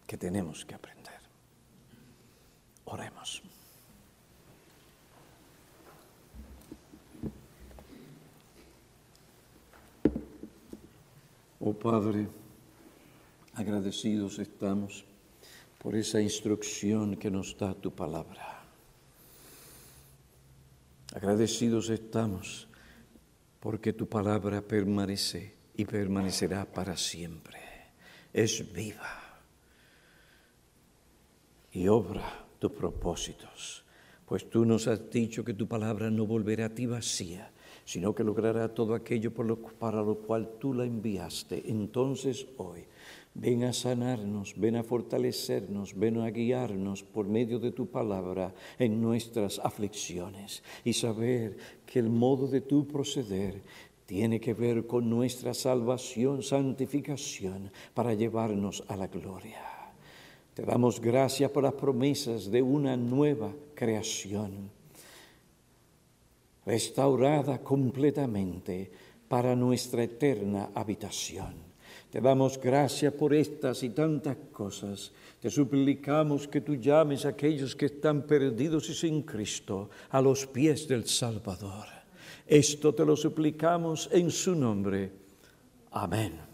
que 0.05 0.17
tenemos 0.17 0.63
que 0.63 0.76
aprender? 0.76 1.19
Oremos. 2.86 3.41
Oh 11.59 11.73
Padre, 11.73 12.28
agradecidos 13.55 14.38
estamos 14.38 15.03
por 15.86 15.96
esa 15.96 16.20
instrucción 16.20 17.16
que 17.16 17.30
nos 17.30 17.56
da 17.56 17.76
tu 17.76 17.94
palabra. 17.94 18.66
Agradecidos 21.14 21.92
estamos 21.92 22.68
porque 23.60 23.94
tu 23.94 24.10
palabra 24.10 24.64
permanece 24.64 25.54
y 25.78 25.86
permanecerá 25.86 26.66
para 26.66 26.98
siempre. 26.98 27.60
Es 28.34 28.74
viva 28.74 29.38
y 31.72 31.88
obra 31.88 32.48
tus 32.58 32.72
propósitos, 32.72 33.86
pues 34.26 34.50
tú 34.50 34.66
nos 34.66 34.88
has 34.88 35.08
dicho 35.12 35.46
que 35.46 35.54
tu 35.54 35.68
palabra 35.68 36.10
no 36.10 36.26
volverá 36.26 36.66
a 36.66 36.74
ti 36.74 36.88
vacía, 36.88 37.52
sino 37.86 38.16
que 38.16 38.24
logrará 38.24 38.74
todo 38.74 38.96
aquello 38.96 39.32
para 39.78 40.02
lo 40.02 40.16
cual 40.16 40.58
tú 40.60 40.74
la 40.74 40.84
enviaste. 40.84 41.70
Entonces 41.70 42.48
hoy 42.58 42.88
Ven 43.38 43.66
a 43.66 43.74
sanarnos, 43.74 44.56
ven 44.56 44.78
a 44.78 44.84
fortalecernos, 44.84 45.92
ven 45.94 46.24
a 46.24 46.32
guiarnos 46.32 47.04
por 47.04 47.28
medio 47.28 47.60
de 47.60 47.72
tu 47.76 47.92
palabra 47.92 48.56
en 48.80 49.02
nuestras 49.02 49.60
aflicciones 49.60 50.64
y 50.86 50.94
saber 50.94 51.58
que 51.86 52.00
el 52.00 52.10
modo 52.10 52.48
de 52.48 52.62
tu 52.62 52.88
proceder 52.88 53.62
tiene 54.06 54.40
que 54.40 54.54
ver 54.54 54.88
con 54.88 55.10
nuestra 55.10 55.54
salvación, 55.54 56.44
santificación 56.44 57.72
para 57.94 58.14
llevarnos 58.14 58.86
a 58.88 58.96
la 58.96 59.08
gloria. 59.08 59.62
Te 60.54 60.64
damos 60.64 61.02
gracias 61.02 61.52
por 61.52 61.64
las 61.64 61.74
promesas 61.74 62.50
de 62.50 62.62
una 62.62 62.96
nueva 62.96 63.52
creación, 63.74 64.72
restaurada 66.66 67.60
completamente 67.60 68.90
para 69.28 69.58
nuestra 69.58 70.04
eterna 70.04 70.70
habitación. 70.74 71.64
Te 72.16 72.22
damos 72.22 72.57
gracias 72.57 73.11
por 73.11 73.34
estas 73.34 73.84
y 73.84 73.89
tantas 73.89 74.38
cosas. 74.53 75.11
Te 75.41 75.49
suplicamos 75.49 76.47
que 76.47 76.61
tú 76.61 76.76
llames 76.76 77.26
a 77.26 77.36
aquellos 77.36 77.76
que 77.76 77.88
están 77.88 78.22
perdidos 78.22 78.89
y 78.89 78.93
sin 78.93 79.24
Cristo 79.24 79.89
a 80.11 80.22
los 80.22 80.47
pies 80.47 80.88
del 80.88 81.05
Salvador. 81.09 81.88
Esto 82.47 82.95
te 82.95 83.05
lo 83.05 83.18
suplicamos 83.18 84.07
en 84.13 84.32
su 84.32 84.55
nombre. 84.55 85.11
Amén. 85.91 86.45